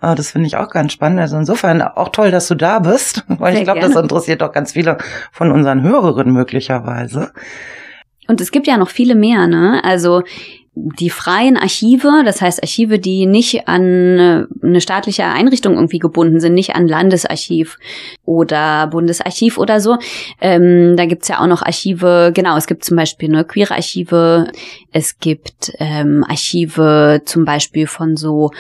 Äh, 0.01 0.15
das 0.15 0.31
finde 0.31 0.47
ich 0.47 0.57
auch 0.57 0.69
ganz 0.69 0.93
spannend. 0.93 1.21
Also 1.21 1.37
insofern 1.37 1.83
auch 1.83 2.11
toll, 2.11 2.31
dass 2.31 2.49
du 2.49 2.55
da 2.55 2.79
bist, 2.79 3.25
weil 3.29 3.53
Sehr 3.53 3.61
ich 3.61 3.65
glaube, 3.65 3.81
das 3.81 3.97
interessiert 3.97 4.43
auch 4.43 4.53
ganz 4.53 4.73
viele 4.73 4.99
von 5.31 5.53
unseren 5.53 5.83
Hörerinnen 5.83 6.33
möglicherweise. 6.33 7.33
Und 8.29 8.41
es 8.41 8.51
gibt 8.51 8.67
ja 8.67 8.77
noch 8.77 8.91
viele 8.91 9.15
mehr, 9.15 9.47
ne? 9.47 9.83
Also 9.85 10.23
die 10.75 11.11
freien 11.11 11.59
Archive, 11.59 12.23
das 12.25 12.41
heißt 12.41 12.63
Archive, 12.63 12.99
die 12.99 13.27
nicht 13.27 13.69
an 13.69 14.19
äh, 14.19 14.47
eine 14.63 14.81
staatliche 14.81 15.25
Einrichtung 15.25 15.75
irgendwie 15.75 15.99
gebunden 15.99 16.41
sind, 16.41 16.55
nicht 16.55 16.75
an 16.75 16.89
Landesarchiv 16.89 17.79
oder 18.25 18.87
Bundesarchiv 18.87 19.59
oder 19.59 19.81
so. 19.81 19.99
Ähm, 20.41 20.97
da 20.97 21.05
gibt's 21.05 21.29
ja 21.29 21.41
auch 21.41 21.47
noch 21.47 21.61
Archive, 21.61 22.33
genau, 22.35 22.57
es 22.57 22.67
gibt 22.67 22.85
zum 22.85 22.97
Beispiel 22.97 23.29
ne, 23.29 23.45
queere 23.45 23.75
Archive, 23.75 24.51
es 24.93 25.19
gibt 25.19 25.73
ähm, 25.79 26.25
Archive 26.27 27.21
zum 27.27 27.45
Beispiel 27.45 27.87
von 27.87 28.17
so 28.17 28.51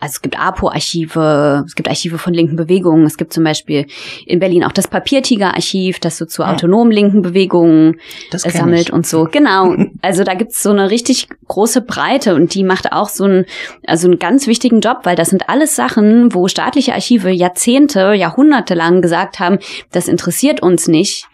also 0.00 0.12
es 0.16 0.22
gibt 0.22 0.38
APO-Archive, 0.38 1.64
es 1.66 1.74
gibt 1.74 1.88
Archive 1.88 2.18
von 2.18 2.34
linken 2.34 2.56
Bewegungen, 2.56 3.06
es 3.06 3.16
gibt 3.16 3.32
zum 3.32 3.44
Beispiel 3.44 3.86
in 4.26 4.40
Berlin 4.40 4.64
auch 4.64 4.72
das 4.72 4.88
Papiertiger-Archiv, 4.88 6.00
das 6.00 6.18
so 6.18 6.26
zu 6.26 6.42
ja. 6.42 6.52
autonomen 6.52 6.92
linken 6.92 7.22
Bewegungen 7.22 7.98
sammelt 8.30 8.88
ich. 8.88 8.92
und 8.92 9.06
so. 9.06 9.24
Genau. 9.24 9.74
Also 10.02 10.24
da 10.24 10.34
gibt's 10.34 10.62
so 10.62 10.70
eine 10.70 10.90
richtig 10.90 11.28
große 11.56 11.80
Breite 11.80 12.34
und 12.34 12.54
die 12.54 12.64
macht 12.64 12.92
auch 12.92 13.08
so 13.08 13.24
einen, 13.24 13.46
also 13.86 14.08
einen 14.08 14.18
ganz 14.18 14.46
wichtigen 14.46 14.80
Job, 14.80 15.00
weil 15.04 15.16
das 15.16 15.30
sind 15.30 15.48
alles 15.48 15.74
Sachen, 15.74 16.34
wo 16.34 16.48
staatliche 16.48 16.92
Archive 16.92 17.30
Jahrzehnte, 17.30 18.12
Jahrhunderte 18.12 18.74
lang 18.74 19.00
gesagt 19.00 19.40
haben, 19.40 19.58
das 19.90 20.06
interessiert 20.06 20.62
uns 20.62 20.86
nicht 20.86 21.26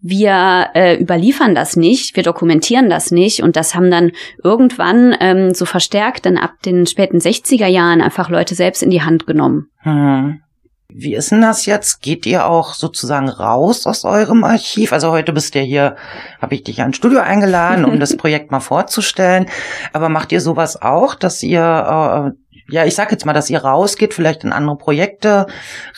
wir 0.00 0.68
äh, 0.74 0.96
überliefern 0.96 1.56
das 1.56 1.76
nicht, 1.76 2.14
wir 2.14 2.22
dokumentieren 2.22 2.88
das 2.88 3.10
nicht 3.10 3.42
und 3.42 3.56
das 3.56 3.74
haben 3.74 3.90
dann 3.90 4.12
irgendwann 4.44 5.16
ähm, 5.18 5.54
so 5.54 5.64
verstärkt 5.64 6.24
dann 6.24 6.38
ab 6.38 6.52
den 6.64 6.86
späten 6.86 7.18
60er 7.18 7.66
Jahren 7.66 8.00
einfach 8.00 8.30
Leute 8.30 8.54
selbst 8.54 8.82
in 8.84 8.90
die 8.90 9.02
Hand 9.02 9.26
genommen. 9.26 9.70
Hm. 9.78 10.40
Wie 10.90 11.14
ist 11.14 11.32
denn 11.32 11.42
das 11.42 11.66
jetzt? 11.66 12.00
Geht 12.00 12.24
ihr 12.24 12.46
auch 12.46 12.72
sozusagen 12.72 13.28
raus 13.28 13.86
aus 13.86 14.06
eurem 14.06 14.42
Archiv? 14.42 14.94
Also 14.94 15.10
heute 15.10 15.34
bist 15.34 15.54
du 15.54 15.58
ja 15.58 15.64
hier, 15.64 15.96
habe 16.40 16.54
ich 16.54 16.64
dich 16.64 16.80
ein 16.80 16.94
Studio 16.94 17.20
eingeladen, 17.20 17.84
um 17.84 18.00
das 18.00 18.16
Projekt 18.16 18.50
mal 18.50 18.60
vorzustellen. 18.60 19.50
Aber 19.92 20.08
macht 20.08 20.32
ihr 20.32 20.40
sowas 20.40 20.80
auch, 20.80 21.14
dass 21.14 21.42
ihr 21.42 22.32
äh, 22.34 22.47
ja, 22.70 22.84
ich 22.84 22.94
sag 22.94 23.10
jetzt 23.10 23.24
mal, 23.24 23.32
dass 23.32 23.48
ihr 23.48 23.64
rausgeht, 23.64 24.12
vielleicht 24.12 24.44
in 24.44 24.52
andere 24.52 24.76
Projekte 24.76 25.46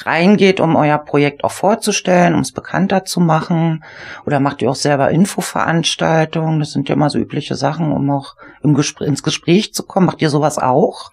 reingeht, 0.04 0.60
um 0.60 0.76
euer 0.76 0.98
Projekt 0.98 1.42
auch 1.42 1.50
vorzustellen, 1.50 2.34
um 2.34 2.40
es 2.40 2.52
bekannter 2.52 3.04
zu 3.04 3.18
machen? 3.18 3.82
Oder 4.24 4.38
macht 4.38 4.62
ihr 4.62 4.70
auch 4.70 4.76
selber 4.76 5.10
Infoveranstaltungen? 5.10 6.60
Das 6.60 6.70
sind 6.70 6.88
ja 6.88 6.94
immer 6.94 7.10
so 7.10 7.18
übliche 7.18 7.56
Sachen, 7.56 7.92
um 7.92 8.08
auch 8.10 8.36
im 8.62 8.74
Gespr 8.74 9.04
ins 9.04 9.24
Gespräch 9.24 9.74
zu 9.74 9.82
kommen. 9.82 10.06
Macht 10.06 10.22
ihr 10.22 10.30
sowas 10.30 10.58
auch? 10.58 11.10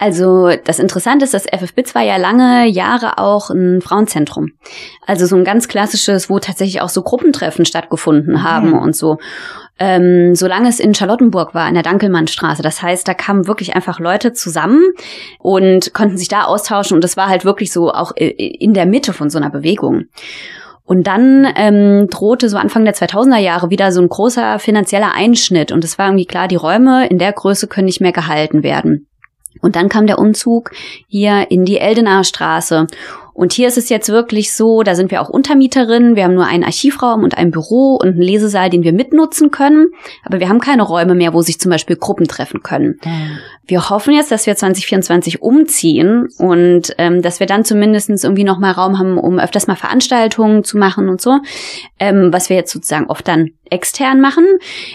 Also 0.00 0.50
das 0.64 0.80
Interessante 0.80 1.24
ist, 1.24 1.34
dass 1.34 1.44
FFBITS 1.44 1.94
war 1.94 2.02
ja 2.02 2.16
lange 2.16 2.66
Jahre 2.66 3.18
auch 3.18 3.50
ein 3.50 3.82
Frauenzentrum. 3.82 4.52
Also 5.06 5.26
so 5.26 5.36
ein 5.36 5.44
ganz 5.44 5.68
klassisches, 5.68 6.28
wo 6.28 6.40
tatsächlich 6.40 6.80
auch 6.80 6.88
so 6.88 7.02
Gruppentreffen 7.02 7.64
stattgefunden 7.64 8.42
haben 8.42 8.70
mhm. 8.70 8.78
und 8.78 8.96
so 8.96 9.18
ähm, 9.78 10.34
solange 10.34 10.68
es 10.68 10.80
in 10.80 10.94
Charlottenburg 10.94 11.54
war, 11.54 11.68
in 11.68 11.74
der 11.74 11.82
Dankelmannstraße. 11.82 12.62
Das 12.62 12.82
heißt, 12.82 13.06
da 13.06 13.14
kamen 13.14 13.46
wirklich 13.46 13.74
einfach 13.74 14.00
Leute 14.00 14.32
zusammen 14.32 14.82
und 15.38 15.92
konnten 15.92 16.16
sich 16.16 16.28
da 16.28 16.44
austauschen 16.44 16.94
und 16.94 17.04
das 17.04 17.16
war 17.16 17.28
halt 17.28 17.44
wirklich 17.44 17.72
so 17.72 17.92
auch 17.92 18.12
in 18.16 18.74
der 18.74 18.86
Mitte 18.86 19.12
von 19.12 19.30
so 19.30 19.38
einer 19.38 19.50
Bewegung. 19.50 20.04
Und 20.84 21.08
dann 21.08 21.52
ähm, 21.56 22.06
drohte 22.08 22.48
so 22.48 22.56
Anfang 22.56 22.84
der 22.84 22.94
2000er 22.94 23.38
Jahre 23.38 23.70
wieder 23.70 23.90
so 23.90 24.00
ein 24.00 24.08
großer 24.08 24.60
finanzieller 24.60 25.12
Einschnitt 25.14 25.72
und 25.72 25.82
es 25.84 25.98
war 25.98 26.06
irgendwie 26.06 26.26
klar, 26.26 26.46
die 26.46 26.56
Räume 26.56 27.08
in 27.08 27.18
der 27.18 27.32
Größe 27.32 27.66
können 27.66 27.86
nicht 27.86 28.00
mehr 28.00 28.12
gehalten 28.12 28.62
werden. 28.62 29.08
Und 29.62 29.74
dann 29.74 29.88
kam 29.88 30.06
der 30.06 30.18
Umzug 30.18 30.70
hier 31.08 31.50
in 31.50 31.64
die 31.64 31.78
Eldenaer 31.78 32.24
Straße 32.24 32.86
und 33.36 33.52
hier 33.52 33.68
ist 33.68 33.76
es 33.76 33.90
jetzt 33.90 34.08
wirklich 34.08 34.54
so, 34.54 34.82
da 34.82 34.94
sind 34.94 35.10
wir 35.10 35.20
auch 35.20 35.28
Untermieterinnen. 35.28 36.16
Wir 36.16 36.24
haben 36.24 36.34
nur 36.34 36.46
einen 36.46 36.64
Archivraum 36.64 37.22
und 37.22 37.36
ein 37.36 37.50
Büro 37.50 37.96
und 37.96 38.08
einen 38.08 38.22
Lesesaal, 38.22 38.70
den 38.70 38.82
wir 38.82 38.94
mitnutzen 38.94 39.50
können. 39.50 39.88
Aber 40.24 40.40
wir 40.40 40.48
haben 40.48 40.58
keine 40.58 40.82
Räume 40.82 41.14
mehr, 41.14 41.34
wo 41.34 41.42
sich 41.42 41.60
zum 41.60 41.70
Beispiel 41.70 41.96
Gruppen 41.96 42.28
treffen 42.28 42.62
können. 42.62 42.98
Wir 43.66 43.90
hoffen 43.90 44.14
jetzt, 44.14 44.30
dass 44.30 44.46
wir 44.46 44.56
2024 44.56 45.42
umziehen 45.42 46.28
und 46.38 46.94
ähm, 46.96 47.20
dass 47.20 47.38
wir 47.38 47.46
dann 47.46 47.64
zumindest 47.64 48.08
irgendwie 48.08 48.44
noch 48.44 48.58
mal 48.58 48.70
Raum 48.70 48.98
haben, 48.98 49.18
um 49.18 49.38
öfters 49.38 49.66
mal 49.66 49.76
Veranstaltungen 49.76 50.64
zu 50.64 50.78
machen 50.78 51.08
und 51.10 51.20
so. 51.20 51.38
Ähm, 51.98 52.32
was 52.32 52.48
wir 52.48 52.56
jetzt 52.56 52.72
sozusagen 52.72 53.06
oft 53.06 53.28
dann 53.28 53.50
extern 53.70 54.20
machen. 54.20 54.44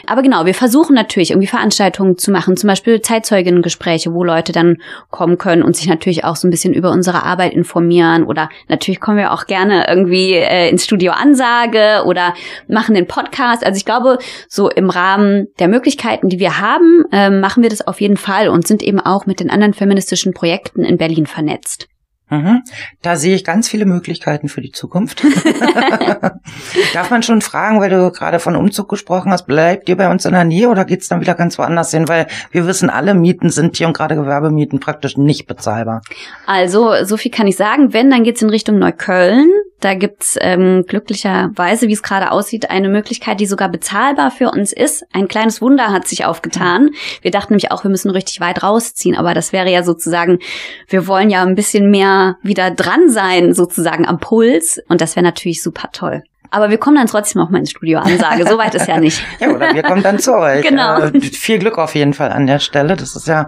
Aber 0.08 0.22
genau, 0.22 0.46
wir 0.46 0.54
versuchen 0.54 0.96
natürlich 0.96 1.32
irgendwie 1.32 1.48
Veranstaltungen 1.48 2.18
zu 2.18 2.32
machen, 2.32 2.58
zum 2.58 2.68
Beispiel 2.70 3.02
Zeitzeuginnengespräche, 3.02 4.14
wo 4.14 4.24
Leute 4.24 4.52
dann 4.52 4.78
kommen 5.10 5.38
können 5.38 5.64
und 5.64 5.76
sich 5.76 5.88
natürlich 5.88 6.24
auch 6.24 6.36
so 6.36 6.48
ein 6.48 6.52
bisschen 6.52 6.74
über 6.74 6.92
unsere 6.92 7.24
Arbeit 7.24 7.54
informieren 7.54 8.24
oder 8.32 8.50
natürlich 8.68 9.00
kommen 9.00 9.18
wir 9.18 9.32
auch 9.32 9.46
gerne 9.46 9.86
irgendwie 9.88 10.34
äh, 10.34 10.70
ins 10.70 10.86
Studio 10.86 11.12
Ansage 11.12 12.04
oder 12.06 12.34
machen 12.68 12.96
den 12.96 13.06
Podcast. 13.06 13.64
Also 13.64 13.78
ich 13.78 13.86
glaube, 13.86 14.18
so 14.48 14.70
im 14.70 14.90
Rahmen 14.90 15.48
der 15.60 15.68
Möglichkeiten, 15.68 16.30
die 16.30 16.40
wir 16.40 16.60
haben, 16.60 17.04
äh, 17.12 17.30
machen 17.30 17.62
wir 17.62 17.70
das 17.70 17.86
auf 17.86 18.02
jeden 18.02 18.18
Fall 18.18 18.48
und 18.48 18.66
sind 18.66 18.82
eben 18.82 19.00
auch 19.00 19.28
mit 19.28 19.40
den 19.40 19.52
anderen 19.52 19.74
feministischen 19.74 20.34
Projekten 20.34 20.84
in 20.84 20.98
Berlin 20.98 21.28
vernetzt. 21.28 21.91
Mhm. 22.32 22.64
Da 23.02 23.18
sehe 23.18 23.36
ich 23.36 23.44
ganz 23.44 23.68
viele 23.68 23.86
Möglichkeiten 23.86 24.48
für 24.48 24.62
die 24.62 24.72
Zukunft. 24.72 25.22
Darf 26.94 27.10
man 27.10 27.24
schon 27.24 27.42
fragen, 27.42 27.82
weil 27.82 27.90
du 27.90 28.10
gerade 28.10 28.40
von 28.40 28.56
Umzug 28.56 28.88
gesprochen 28.88 29.34
hast, 29.34 29.48
bleibt 29.48 29.90
ihr 29.90 29.98
bei 29.98 30.10
uns 30.10 30.26
in 30.26 30.32
der 30.32 30.46
Nähe 30.46 30.70
oder 30.70 30.86
geht's 30.86 31.10
dann 31.10 31.20
wieder 31.20 31.36
ganz 31.36 31.58
woanders 31.58 31.92
hin? 31.92 32.08
Weil 32.08 32.28
wir 32.52 32.66
wissen, 32.66 32.90
alle 32.90 33.16
Mieten 33.16 33.50
sind 33.50 33.76
hier 33.76 33.88
und 33.88 33.98
gerade 33.98 34.16
Gewerbemieten 34.16 34.80
praktisch 34.80 35.18
nicht 35.18 35.46
bezahlbar. 35.46 36.02
Also, 36.46 37.04
so 37.04 37.18
viel 37.18 37.32
kann 37.32 37.48
ich 37.48 37.58
sagen. 37.58 37.92
Wenn, 37.92 38.10
dann 38.10 38.24
geht's 38.24 38.42
in 38.42 38.50
Richtung 38.50 38.80
Neukölln. 38.80 39.50
Da 39.82 39.96
gibt's 39.96 40.38
ähm, 40.40 40.86
glücklicherweise, 40.88 41.88
wie 41.88 41.94
es 41.94 42.04
gerade 42.04 42.32
aussieht, 42.32 42.70
eine 42.70 42.88
Möglichkeit, 42.88 43.40
die 43.40 43.48
sogar 43.48 43.68
bezahlbar 43.68 44.32
für 44.32 44.50
uns 44.52 44.72
ist. 44.72 45.04
Ein 45.12 45.28
kleines 45.28 45.62
Wunder 45.62 45.92
hat 45.92 46.08
sich 46.08 46.24
aufgetan. 46.24 46.92
Wir 47.22 47.32
dachten 47.32 47.54
nämlich 47.54 47.72
auch, 47.72 47.84
wir 47.84 47.92
müssen 47.92 48.12
richtig 48.12 48.40
weit 48.40 48.64
rausziehen, 48.64 49.18
aber 49.18 49.34
das 49.34 49.52
wäre 49.52 49.72
ja 49.72 49.84
sozusagen, 49.84 50.40
wir 50.88 51.08
wollen 51.08 51.32
ja 51.32 51.42
ein 51.42 51.56
bisschen 51.56 51.90
mehr 51.90 52.38
wieder 52.44 52.72
dran 52.72 53.10
sein, 53.10 53.54
sozusagen 53.54 54.08
am 54.08 54.20
Puls. 54.20 54.80
Und 54.88 55.02
das 55.02 55.16
wäre 55.16 55.26
natürlich 55.26 55.64
super 55.64 55.90
toll. 55.92 56.24
Aber 56.54 56.70
wir 56.70 56.78
kommen 56.78 56.98
dann 56.98 57.08
trotzdem 57.08 57.42
auch 57.42 57.50
mal 57.50 57.60
ins 57.60 57.72
Studio 57.72 58.00
Ansage. 58.00 58.46
So 58.46 58.58
weit 58.58 58.76
ist 58.76 58.88
ja 58.88 59.00
nicht. 59.00 59.24
ja, 59.40 59.50
oder 59.50 59.74
wir 59.74 59.84
kommen 59.84 60.04
dann 60.04 60.20
zu 60.20 60.36
euch. 60.36 60.62
Genau. 60.62 61.00
Äh, 61.00 61.22
viel 61.22 61.60
Glück 61.60 61.78
auf 61.78 61.96
jeden 61.96 62.14
Fall 62.14 62.30
an 62.32 62.46
der 62.46 62.60
Stelle. 62.60 62.98
Das 62.98 63.16
ist 63.16 63.28
ja 63.28 63.48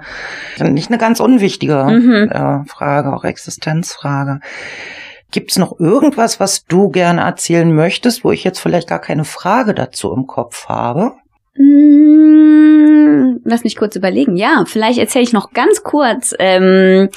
nicht 0.60 0.90
eine 0.90 0.98
ganz 0.98 1.20
unwichtige 1.20 1.84
mhm. 1.84 2.30
äh, 2.32 2.66
Frage, 2.66 3.14
auch 3.14 3.26
Existenzfrage. 3.26 4.40
Gibt's 5.34 5.58
noch 5.58 5.80
irgendwas, 5.80 6.40
was 6.40 6.66
du 6.66 6.90
gerne 6.90 7.22
erzählen 7.22 7.74
möchtest, 7.74 8.24
wo 8.24 8.32
ich 8.32 8.44
jetzt 8.44 8.60
vielleicht 8.60 8.88
gar 8.88 9.00
keine 9.00 9.26
Frage 9.26 9.74
dazu 9.74 10.14
im 10.14 10.28
Kopf 10.28 10.70
habe? 10.70 11.14
Hm, 11.56 13.42
lass 13.44 13.64
mich 13.64 13.76
kurz 13.76 13.96
überlegen. 13.96 14.36
Ja, 14.38 14.64
vielleicht 14.68 15.00
erzähle 15.00 15.24
ich 15.24 15.34
noch 15.34 15.52
ganz 15.52 15.82
kurz. 15.82 16.36
Ähm, 16.38 17.10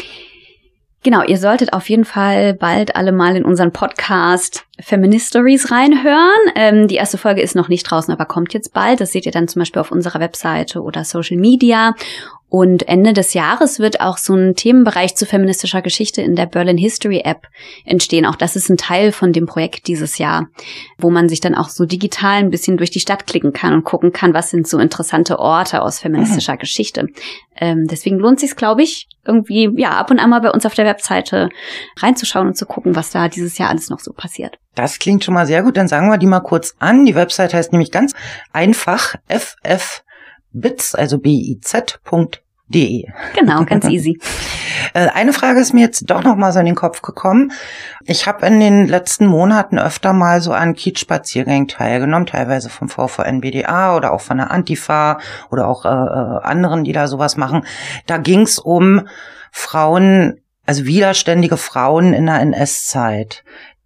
Genau, 1.07 1.23
ihr 1.23 1.39
solltet 1.39 1.73
auf 1.73 1.89
jeden 1.89 2.05
Fall 2.05 2.53
bald 2.53 2.97
alle 2.97 3.13
mal 3.13 3.37
in 3.37 3.45
unseren 3.45 3.71
Podcast 3.71 4.65
Feministories 4.81 5.71
reinhören. 5.71 6.53
Ähm, 6.57 6.89
die 6.89 6.97
erste 6.97 7.17
Folge 7.17 7.43
ist 7.43 7.55
noch 7.55 7.69
nicht 7.69 7.85
draußen, 7.85 8.13
aber 8.13 8.25
kommt 8.25 8.53
jetzt 8.55 8.73
bald. 8.73 9.01
Das 9.01 9.13
seht 9.13 9.25
ihr 9.25 9.31
dann 9.31 9.47
zum 9.47 9.61
Beispiel 9.61 9.79
auf 9.79 9.93
unserer 9.93 10.19
Webseite 10.19 10.83
oder 10.83 11.05
Social 11.05 11.37
Media. 11.37 11.95
Und 12.49 12.89
Ende 12.89 13.13
des 13.13 13.35
Jahres 13.35 13.79
wird 13.79 14.01
auch 14.01 14.19
so 14.19 14.35
ein 14.35 14.57
Themenbereich 14.57 15.15
zu 15.15 15.27
feministischer 15.27 15.81
Geschichte 15.81 16.23
in 16.23 16.35
der 16.35 16.47
Berlin 16.47 16.77
History 16.77 17.21
App 17.25 17.47
entstehen. 17.85 18.27
Auch 18.27 18.35
das 18.35 18.57
ist 18.57 18.69
ein 18.69 18.77
Teil 18.77 19.13
von 19.13 19.33
dem 19.33 19.47
Projekt 19.47 19.87
dieses 19.87 20.19
Jahr, 20.19 20.49
wo 20.99 21.11
man 21.11 21.29
sich 21.29 21.41
dann 21.41 21.55
auch 21.55 21.69
so 21.69 21.87
digital 21.87 22.39
ein 22.39 22.51
bisschen 22.51 22.79
durch 22.79 22.91
die 22.91 23.01
Stadt 23.01 23.29
klicken 23.29 23.53
kann 23.53 23.75
und 23.75 23.85
gucken 23.85 24.13
kann, 24.13 24.35
was 24.35 24.51
sind 24.51 24.67
so 24.67 24.79
interessante 24.79 25.39
Orte 25.39 25.83
aus 25.83 26.01
feministischer 26.01 26.55
mhm. 26.55 26.59
Geschichte. 26.59 27.07
Ähm, 27.57 27.87
deswegen 27.89 28.19
lohnt 28.19 28.41
sich, 28.41 28.57
glaube 28.57 28.83
ich, 28.83 29.09
irgendwie 29.27 29.71
ja 29.77 29.91
ab 29.91 30.11
und 30.11 30.19
an 30.19 30.31
mal 30.31 30.41
bei 30.41 30.51
uns 30.51 30.67
auf 30.67 30.75
der 30.75 30.87
Webseite 30.87 31.49
reinzuschauen 31.99 32.49
und 32.49 32.57
zu 32.57 32.67
gucken, 32.67 32.97
was 32.97 33.11
da 33.11 33.29
dieses 33.29 33.59
Jahr 33.59 33.71
alles 33.71 33.91
noch 33.91 34.01
so 34.01 34.13
passiert. 34.13 34.59
Das 34.75 34.99
klingt 34.99 35.25
schon 35.25 35.35
mal 35.35 35.47
sehr 35.47 35.63
gut. 35.63 35.77
Dann 35.77 35.89
sagen 35.89 36.09
wir 36.11 36.19
die 36.19 36.27
mal 36.27 36.41
kurz 36.41 36.75
an. 36.79 37.05
Die 37.05 37.15
Website 37.15 37.55
heißt 37.55 37.73
nämlich 37.73 37.91
ganz 37.91 38.15
einfach 38.53 39.15
ff 39.29 40.03
bits, 40.53 40.95
also 40.95 41.19
biz.de. 41.19 42.41
Genau, 43.35 43.65
ganz 43.65 43.85
easy. 43.89 44.19
Äh, 44.95 45.09
eine 45.09 45.33
Frage 45.33 45.61
ist 45.61 45.73
mir 45.73 45.83
jetzt 45.83 46.11
doch 46.11 46.25
noch 46.25 46.37
mal 46.37 46.53
so 46.53 46.59
in 46.59 46.67
den 46.67 46.75
Kopf 46.75 47.03
gekommen. 47.03 47.53
Ich 48.05 48.27
habe 48.27 48.47
in 48.47 48.61
den 48.61 48.87
letzten 48.87 49.27
Monaten 49.27 49.79
öfter 49.79 50.13
mal 50.13 50.41
so 50.41 50.53
an 50.53 50.75
Kiez-Spaziergängen 50.75 51.69
teilgenommen, 51.69 52.27
teilweise 52.27 52.69
vom 52.69 52.89
VVN-BDA 52.89 53.97
oder 53.97 54.13
auch 54.13 54.21
von 54.21 54.39
der 54.39 54.51
Antifa 54.51 55.19
oder 55.51 55.69
auch 55.69 55.85
äh, 55.85 55.89
äh, 55.89 56.43
anderen, 56.43 56.85
die 56.85 56.93
da 56.93 57.07
sowas 57.07 57.37
machen. 57.37 57.65
Da 58.07 58.19
ging 58.19 58.43
es 58.43 58.59
um 58.59 59.07
Frauen, 59.53 60.41
also 60.67 60.87
widerständige 60.87 61.57
Frauen 61.57 62.13
in 62.13 62.27
der 62.27 62.41
NS-Zeit, 62.41 63.45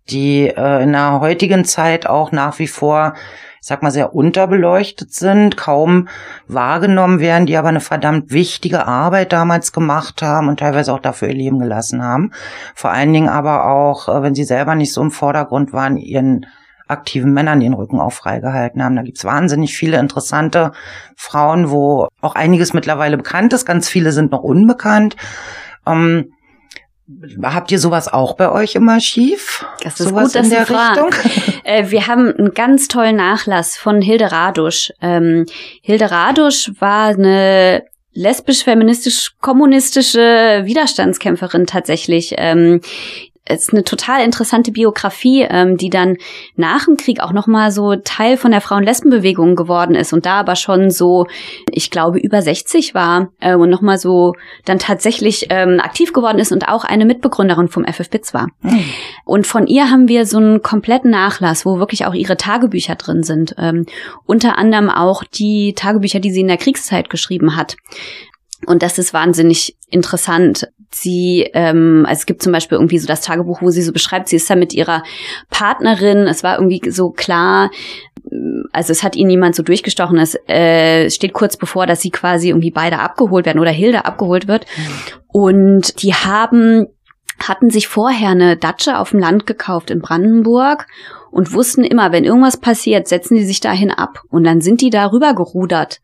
die 0.09 0.49
äh, 0.49 0.83
in 0.83 0.93
der 0.93 1.21
heutigen 1.21 1.65
Zeit 1.65 2.07
auch 2.07 2.33
nach 2.33 2.59
wie 2.59 2.67
vor 2.67 3.15
ich 3.61 3.67
sag 3.67 3.83
mal, 3.83 3.91
sehr 3.91 4.15
unterbeleuchtet 4.15 5.13
sind, 5.13 5.59
kaum 5.59 6.09
wahrgenommen 6.49 7.21
werden, 7.21 7.45
die 7.45 7.57
aber 7.57 7.69
eine 7.69 7.81
verdammt 7.81 8.33
wichtige 8.33 8.87
Arbeit 8.87 9.33
damals 9.35 9.73
gemacht 9.73 10.23
haben 10.23 10.49
und 10.49 10.61
teilweise 10.61 10.93
auch 10.95 10.99
dafür 10.99 11.29
ihr 11.29 11.35
Leben 11.35 11.59
gelassen 11.59 12.03
haben. 12.03 12.33
Vor 12.75 12.91
allen 12.91 13.13
Dingen 13.13 13.29
aber 13.29 13.67
auch, 13.67 14.09
äh, 14.09 14.23
wenn 14.23 14.35
sie 14.35 14.45
selber 14.45 14.75
nicht 14.75 14.93
so 14.93 15.03
im 15.03 15.11
Vordergrund 15.11 15.75
waren, 15.75 15.99
ihren 15.99 16.47
aktiven 16.89 17.33
Männern 17.33 17.61
den 17.61 17.75
Rücken 17.75 18.01
auch 18.01 18.13
freigehalten 18.13 18.83
haben. 18.83 18.97
Da 18.97 19.03
gibt's 19.03 19.25
wahnsinnig 19.25 19.77
viele 19.77 19.99
interessante 19.99 20.73
Frauen, 21.15 21.71
wo 21.71 22.09
auch 22.21 22.35
einiges 22.35 22.73
mittlerweile 22.73 23.17
bekannt 23.17 23.53
ist, 23.53 23.65
ganz 23.65 23.89
viele 23.89 24.11
sind 24.13 24.33
noch 24.33 24.43
unbekannt. 24.43 25.17
Ähm, 25.87 26.33
Habt 27.43 27.73
ihr 27.73 27.79
sowas 27.79 28.13
auch 28.13 28.35
bei 28.35 28.51
euch 28.51 28.75
im 28.75 28.87
Archiv? 28.89 29.65
Das 29.83 30.01
ist 30.01 30.09
sowas 30.09 30.33
gut, 30.33 30.37
dass 30.37 30.49
du 30.49 30.67
fragst. 30.67 31.19
Äh, 31.63 31.91
wir 31.91 32.07
haben 32.07 32.35
einen 32.35 32.55
ganz 32.55 32.89
tollen 32.89 33.17
Nachlass 33.17 33.77
von 33.77 34.01
Hilde 34.01 34.33
Radusch. 34.33 34.95
Ähm, 35.03 35.45
Hilde 35.83 36.11
Radusch 36.11 36.73
war 36.81 37.09
eine 37.09 37.85
lesbisch-feministisch-kommunistische 38.15 40.63
Widerstandskämpferin 40.65 41.67
tatsächlich. 41.67 42.37
Ähm, 42.39 42.81
es 43.51 43.63
ist 43.63 43.73
eine 43.73 43.85
total 43.85 44.25
interessante 44.25 44.73
Biografie, 44.73 45.47
ähm, 45.49 45.77
die 45.77 45.91
dann 45.91 46.17
nach 46.57 46.85
dem 46.85 46.97
Krieg 46.97 47.21
auch 47.21 47.33
nochmal 47.33 47.71
so 47.71 47.97
Teil 47.97 48.37
von 48.37 48.53
der 48.53 48.61
Frauen-Lesben-Bewegung 48.61 49.57
geworden 49.57 49.95
ist 49.95 50.13
und 50.13 50.27
da 50.27 50.41
aber 50.41 50.57
schon 50.57 50.91
so, 50.91 51.27
ich 51.71 51.91
glaube, 51.91 52.19
über 52.19 52.41
60 52.43 52.95
war 52.95 53.29
äh, 53.41 53.55
und 53.55 53.71
nochmal 53.71 53.99
so 53.99 54.35
dann 54.65 54.79
tatsächlich 54.79 55.47
ähm, 55.51 55.81
aktiv 55.81 56.13
geworden 56.13 56.39
ist 56.39 56.53
und 56.53 56.69
auch 56.69 56.85
eine 56.85 57.05
Mitbegründerin 57.05 57.69
vom 57.69 57.85
FFBITS 57.85 58.33
war. 58.33 58.49
Mhm. 58.63 58.85
Und 59.25 59.47
von 59.47 59.67
ihr 59.67 59.91
haben 59.91 60.09
wir 60.09 60.27
so 60.27 60.39
einen 60.39 60.63
kompletten 60.63 61.11
Nachlass, 61.11 61.67
wo 61.67 61.79
wirklich 61.79 62.07
auch 62.07 62.15
ihre 62.15 62.37
Tagebücher 62.37 62.95
drin 62.95 63.23
sind. 63.23 63.55
Ähm, 63.59 63.87
unter 64.27 64.59
anderem 64.59 64.91
auch 64.91 65.25
die 65.25 65.75
Tagebücher, 65.75 66.21
die 66.21 66.31
sie 66.31 66.41
in 66.41 66.49
der 66.49 66.57
Kriegszeit 66.57 67.11
geschrieben 67.11 67.57
hat. 67.57 67.77
Und 68.67 68.83
das 68.83 68.99
ist 68.99 69.15
wahnsinnig 69.15 69.77
interessant. 69.89 70.69
Sie, 70.93 71.49
ähm, 71.55 72.05
also 72.07 72.21
es 72.21 72.27
gibt 72.27 72.43
zum 72.43 72.53
Beispiel 72.53 72.77
irgendwie 72.77 72.99
so 72.99 73.07
das 73.07 73.21
Tagebuch, 73.21 73.63
wo 73.63 73.71
sie 73.71 73.83
so 73.83 73.93
beschreibt, 73.93 74.29
sie 74.29 74.37
ist 74.37 74.51
da 74.51 74.57
mit 74.57 74.75
ihrer 74.75 75.05
Partnerin. 75.49 76.27
Es 76.27 76.43
war 76.43 76.59
irgendwie 76.59 76.91
so 76.91 77.11
klar, 77.11 77.71
also 78.73 78.93
es 78.93 79.03
hat 79.03 79.17
ihnen 79.17 79.29
niemand 79.29 79.55
so 79.55 79.63
durchgestochen. 79.63 80.19
Es 80.19 80.37
äh, 80.49 81.09
steht 81.11 81.33
kurz 81.33 81.57
bevor, 81.57 81.87
dass 81.87 82.01
sie 82.01 82.11
quasi 82.11 82.49
irgendwie 82.49 82.71
beide 82.71 82.99
abgeholt 82.99 83.47
werden 83.47 83.61
oder 83.61 83.71
Hilde 83.71 84.05
abgeholt 84.05 84.49
wird. 84.49 84.67
Und 85.29 86.03
die 86.03 86.15
haben 86.15 86.87
hatten 87.49 87.71
sich 87.71 87.89
vorher 87.89 88.31
eine 88.31 88.57
Datsche 88.59 88.99
auf 88.99 89.11
dem 89.11 89.21
Land 89.21 89.47
gekauft 89.47 89.91
in 89.91 90.03
Brandenburg 90.03 90.87
und 91.31 91.55
wussten 91.55 91.85
immer, 91.85 92.13
wenn 92.13 92.25
irgendwas 92.25 92.59
passiert, 92.59 93.09
setzen 93.09 93.35
die 93.35 93.45
sich 93.45 93.61
dahin 93.61 93.91
ab. 93.91 94.21
Und 94.29 94.45
dann 94.45 94.61
sind 94.61 94.83
die 94.83 94.91
da 94.91 95.11
rüber 95.11 95.35
gerudert 95.35 96.01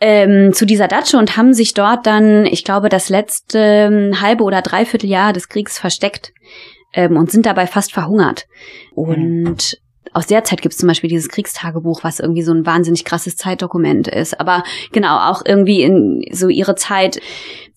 ähm, 0.00 0.52
zu 0.52 0.64
dieser 0.64 0.88
Datsche 0.88 1.18
und 1.18 1.36
haben 1.36 1.52
sich 1.52 1.74
dort 1.74 2.06
dann, 2.06 2.46
ich 2.46 2.64
glaube, 2.64 2.88
das 2.88 3.08
letzte 3.08 3.58
ähm, 3.58 4.20
halbe 4.20 4.44
oder 4.44 4.62
dreiviertel 4.62 5.08
Jahr 5.08 5.32
des 5.32 5.48
Kriegs 5.48 5.78
versteckt 5.78 6.32
ähm, 6.94 7.16
und 7.16 7.30
sind 7.30 7.46
dabei 7.46 7.66
fast 7.66 7.92
verhungert. 7.92 8.46
Und 8.94 9.72
mhm. 9.72 10.14
aus 10.14 10.26
der 10.26 10.42
Zeit 10.44 10.62
gibt 10.62 10.72
es 10.72 10.78
zum 10.78 10.86
Beispiel 10.86 11.10
dieses 11.10 11.28
Kriegstagebuch, 11.28 12.02
was 12.02 12.18
irgendwie 12.18 12.42
so 12.42 12.52
ein 12.52 12.64
wahnsinnig 12.64 13.04
krasses 13.04 13.36
Zeitdokument 13.36 14.08
ist. 14.08 14.40
Aber 14.40 14.64
genau, 14.90 15.18
auch 15.30 15.42
irgendwie 15.44 15.82
in 15.82 16.24
so 16.32 16.48
ihre 16.48 16.76
Zeit 16.76 17.20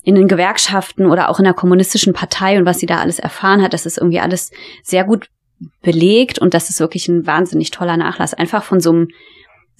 in 0.04 0.16
den 0.16 0.28
Gewerkschaften 0.28 1.06
oder 1.06 1.30
auch 1.30 1.40
in 1.40 1.46
der 1.46 1.54
kommunistischen 1.54 2.14
Partei 2.14 2.58
und 2.58 2.66
was 2.66 2.80
sie 2.80 2.86
da 2.86 2.98
alles 2.98 3.20
erfahren 3.20 3.62
hat, 3.62 3.74
das 3.74 3.86
ist 3.86 3.98
irgendwie 3.98 4.20
alles 4.20 4.52
sehr 4.82 5.04
gut 5.04 5.28
belegt 5.82 6.40
und 6.40 6.54
das 6.54 6.70
ist 6.70 6.80
wirklich 6.82 7.08
ein 7.08 7.26
wahnsinnig 7.26 7.72
toller 7.72 7.96
Nachlass. 7.96 8.34
Einfach 8.34 8.64
von 8.64 8.82
so 8.82 8.92
einem 8.92 9.08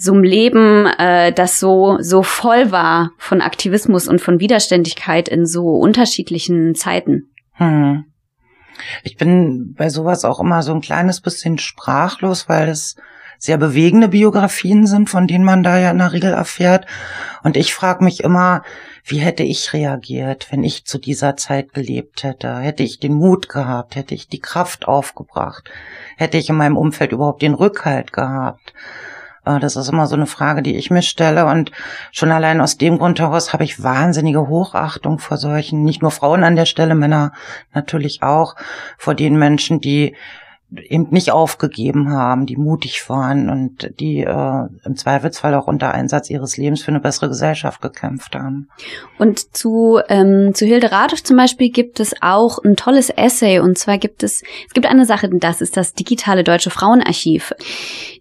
so 0.04 0.14
einem 0.14 0.24
Leben, 0.24 0.86
äh, 0.86 1.32
das 1.32 1.60
so 1.60 1.98
so 2.02 2.24
voll 2.24 2.72
war 2.72 3.12
von 3.18 3.42
Aktivismus 3.42 4.08
und 4.08 4.20
von 4.20 4.40
Widerständigkeit 4.40 5.30
in 5.30 5.46
so 5.46 5.76
unterschiedlichen 5.76 6.76
Zeiten. 6.76 7.32
Hm. 7.54 8.06
Ich 9.04 9.18
bin 9.18 9.74
bei 9.78 9.90
sowas 9.90 10.26
auch 10.26 10.40
immer 10.40 10.62
so 10.62 10.74
ein 10.74 10.82
kleines 10.82 11.22
bisschen 11.22 11.58
sprachlos, 11.58 12.50
weil 12.50 12.70
es 12.70 12.96
sehr 13.38 13.58
bewegende 13.58 14.08
Biografien 14.08 14.88
sind, 14.88 15.10
von 15.10 15.28
denen 15.28 15.44
man 15.44 15.64
da 15.64 15.78
ja 15.78 15.92
in 15.92 15.98
der 15.98 16.14
Regel 16.14 16.32
erfährt. 16.32 16.86
Und 17.44 17.58
ich 17.58 17.74
frage 17.74 18.04
mich 18.04 18.24
immer, 18.24 18.64
wie 19.06 19.18
hätte 19.18 19.44
ich 19.44 19.74
reagiert, 19.74 20.48
wenn 20.52 20.64
ich 20.64 20.86
zu 20.86 20.98
dieser 20.98 21.36
Zeit 21.36 21.74
gelebt 21.74 22.24
hätte? 22.24 22.58
Hätte 22.58 22.84
ich 22.84 23.00
den 23.00 23.14
Mut 23.14 23.50
gehabt? 23.50 23.96
Hätte 23.98 24.16
ich 24.16 24.30
die 24.30 24.40
Kraft 24.40 24.88
aufgebracht? 24.88 25.70
Hätte 26.16 26.38
ich 26.38 26.50
in 26.50 26.56
meinem 26.56 26.78
Umfeld 26.78 27.12
überhaupt 27.12 27.42
den 27.42 27.54
Rückhalt 27.54 28.14
gehabt? 28.14 28.74
Äh, 29.46 29.60
das 29.60 29.76
ist 29.76 29.90
immer 29.90 30.08
so 30.08 30.16
eine 30.16 30.26
Frage, 30.26 30.62
die 30.62 30.76
ich 30.76 30.92
mir 30.92 31.02
stelle. 31.02 31.46
Und 31.46 31.72
schon 32.12 32.32
allein 32.32 32.62
aus 32.62 32.78
dem 32.78 32.98
Grund 32.98 33.20
heraus 33.20 33.54
habe 33.54 33.64
ich 33.64 33.84
wahnsinnige 33.84 34.48
Hochachtung 34.48 35.20
vor 35.20 35.38
solchen, 35.38 35.84
nicht 35.84 36.02
nur 36.02 36.12
Frauen 36.12 36.44
an 36.44 36.56
der 36.56 36.66
Stelle, 36.66 36.96
Männer 36.96 37.34
natürlich 37.74 38.24
auch, 38.24 38.56
vor 38.98 39.16
den 39.16 39.38
Menschen, 39.38 39.80
die 39.80 40.16
eben 40.82 41.08
nicht 41.12 41.32
aufgegeben 41.32 42.12
haben, 42.12 42.46
die 42.46 42.58
mutig 42.58 43.10
waren 43.10 43.50
und 43.50 44.00
die 44.00 44.22
äh, 44.22 44.68
im 44.86 44.96
Zweifelsfall 44.96 45.54
auch 45.56 45.68
unter 45.68 45.94
Einsatz 45.94 46.30
ihres 46.30 46.58
Lebens 46.58 46.82
für 46.82 46.90
eine 46.90 47.00
bessere 47.00 47.30
Gesellschaft 47.30 47.82
gekämpft 47.82 48.36
haben. 48.36 48.70
Und 49.20 49.56
zu, 49.56 50.00
ähm, 50.10 50.54
zu 50.54 50.66
Hilde 50.66 50.92
Radisch 50.92 51.24
zum 51.24 51.38
Beispiel 51.38 51.70
gibt 51.70 52.00
es 52.00 52.14
auch 52.22 52.60
ein 52.64 52.76
tolles 52.76 53.10
Essay 53.10 53.60
und 53.60 53.78
zwar 53.78 53.98
gibt 53.98 54.24
es, 54.24 54.42
es 54.68 54.74
gibt 54.74 54.86
eine 54.86 55.06
Sache, 55.06 55.30
das 55.30 55.62
ist 55.62 55.78
das 55.78 55.94
digitale 55.94 56.44
Deutsche 56.44 56.70
Frauenarchiv. 56.70 57.54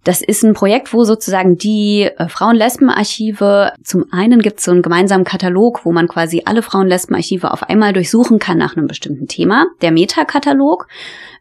Das 0.04 0.20
ist 0.20 0.42
ein 0.42 0.54
Projekt, 0.54 0.92
wo 0.92 1.04
sozusagen 1.04 1.56
die 1.56 2.10
äh, 2.16 2.28
Frauen-Lesben-Archive, 2.28 3.72
zum 3.84 4.06
einen 4.10 4.40
gibt 4.40 4.58
es 4.58 4.64
so 4.64 4.72
einen 4.72 4.82
gemeinsamen 4.82 5.24
Katalog, 5.24 5.84
wo 5.84 5.92
man 5.92 6.08
quasi 6.08 6.42
alle 6.44 6.62
Frauen-Lesben-Archive 6.62 7.50
auf 7.50 7.62
einmal 7.62 7.92
durchsuchen 7.92 8.38
kann 8.38 8.58
nach 8.58 8.76
einem 8.76 8.86
bestimmten 8.86 9.28
Thema, 9.28 9.66
der 9.80 9.92
Meta-Katalog 9.92 10.88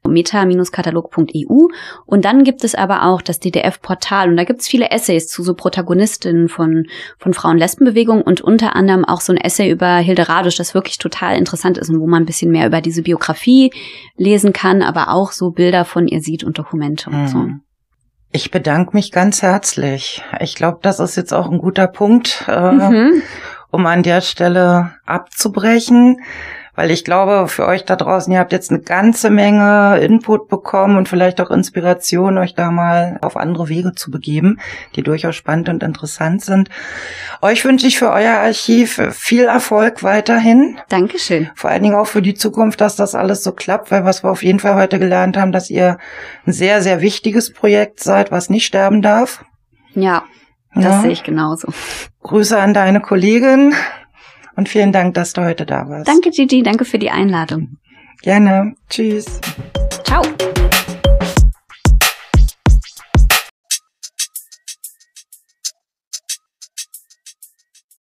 meta-katalog.eu. 0.09 1.67
Und 2.05 2.25
dann 2.25 2.43
gibt 2.43 2.63
es 2.63 2.75
aber 2.75 3.03
auch 3.03 3.21
das 3.21 3.39
DDF-Portal 3.39 4.29
und 4.29 4.37
da 4.37 4.43
gibt 4.43 4.61
es 4.61 4.67
viele 4.67 4.89
Essays 4.89 5.27
zu 5.27 5.43
so 5.43 5.53
Protagonistinnen 5.53 6.49
von, 6.49 6.85
von 7.17 7.33
Frauen-Lesben-Bewegung 7.33 8.21
und 8.21 8.41
unter 8.41 8.75
anderem 8.75 9.05
auch 9.05 9.21
so 9.21 9.33
ein 9.33 9.37
Essay 9.37 9.69
über 9.69 9.97
Hilde 9.97 10.29
Radusch, 10.29 10.57
das 10.57 10.73
wirklich 10.73 10.97
total 10.97 11.37
interessant 11.37 11.77
ist 11.77 11.89
und 11.89 11.99
wo 11.99 12.07
man 12.07 12.23
ein 12.23 12.27
bisschen 12.27 12.51
mehr 12.51 12.67
über 12.67 12.81
diese 12.81 13.03
Biografie 13.03 13.71
lesen 14.17 14.53
kann, 14.53 14.81
aber 14.81 15.09
auch 15.09 15.31
so 15.31 15.51
Bilder 15.51 15.85
von 15.85 16.07
ihr 16.07 16.21
sieht 16.21 16.43
und 16.43 16.57
Dokumente 16.57 17.09
und 17.09 17.27
so. 17.27 17.37
Mhm. 17.37 17.61
Ich 18.33 18.49
bedanke 18.49 18.95
mich 18.95 19.11
ganz 19.11 19.41
herzlich. 19.41 20.23
Ich 20.39 20.55
glaube, 20.55 20.79
das 20.81 20.99
ist 20.99 21.17
jetzt 21.17 21.33
auch 21.33 21.51
ein 21.51 21.57
guter 21.57 21.87
Punkt, 21.87 22.45
äh, 22.47 22.71
mhm. 22.71 23.21
um 23.71 23.85
an 23.85 24.03
der 24.03 24.21
Stelle 24.21 24.93
abzubrechen. 25.05 26.21
Weil 26.75 26.91
ich 26.91 27.03
glaube, 27.03 27.47
für 27.47 27.67
euch 27.67 27.86
da 27.86 27.95
draußen, 27.95 28.31
ihr 28.31 28.39
habt 28.39 28.51
jetzt 28.51 28.71
eine 28.71 28.79
ganze 28.79 29.29
Menge 29.29 29.99
Input 29.99 30.47
bekommen 30.47 30.97
und 30.97 31.10
vielleicht 31.10 31.41
auch 31.41 31.51
Inspiration, 31.51 32.38
euch 32.38 32.55
da 32.55 32.71
mal 32.71 33.19
auf 33.21 33.38
andere 33.38 33.69
Wege 33.69 33.93
zu 33.93 34.12
begeben, 34.12 34.60
die 34.95 35.03
durchaus 35.03 35.36
spannend 35.36 35.69
und 35.69 35.84
interessant 35.84 36.41
sind. 36.43 36.69
Euch 37.41 37.65
wünsche 37.65 37.88
ich 37.88 37.99
für 37.99 38.12
euer 38.12 38.36
Archiv 38.36 39.01
viel 39.12 39.45
Erfolg 39.45 40.03
weiterhin. 40.03 40.79
Dankeschön. 40.89 41.49
Vor 41.55 41.69
allen 41.69 41.84
Dingen 41.84 41.95
auch 41.95 42.07
für 42.07 42.21
die 42.21 42.36
Zukunft, 42.36 42.81
dass 42.81 42.95
das 42.95 43.15
alles 43.15 43.43
so 43.43 43.51
klappt, 43.51 43.91
weil 43.91 44.05
was 44.05 44.23
wir 44.23 44.31
auf 44.31 44.43
jeden 44.43 44.60
Fall 44.60 44.75
heute 44.75 44.99
gelernt 44.99 45.38
haben, 45.38 45.51
dass 45.51 45.69
ihr 45.69 45.97
ein 46.45 46.53
sehr, 46.53 46.81
sehr 46.81 47.01
wichtiges 47.01 47.51
Projekt 47.51 47.99
seid, 48.01 48.31
was 48.31 48.49
nicht 48.49 48.65
sterben 48.65 49.01
darf. 49.01 49.43
Ja, 49.93 50.23
das 50.73 50.84
ja. 50.84 51.01
sehe 51.01 51.12
ich 51.12 51.23
genauso. 51.23 51.67
Grüße 52.21 52.57
an 52.57 52.73
deine 52.73 53.01
Kollegin 53.01 53.73
und 54.62 54.69
vielen 54.69 54.91
Dank, 54.91 55.15
dass 55.15 55.34
du 55.34 55.43
heute 55.43 55.65
da 55.65 55.89
warst. 55.89 56.08
Danke, 56.08 56.30
Gigi. 56.30 56.62
Danke 56.62 56.86
für 56.86 57.00
die 57.00 57.10
Einladung. 57.10 57.78
Gerne. 58.21 58.76
Tschüss. 58.89 59.41
Ciao. 60.04 60.21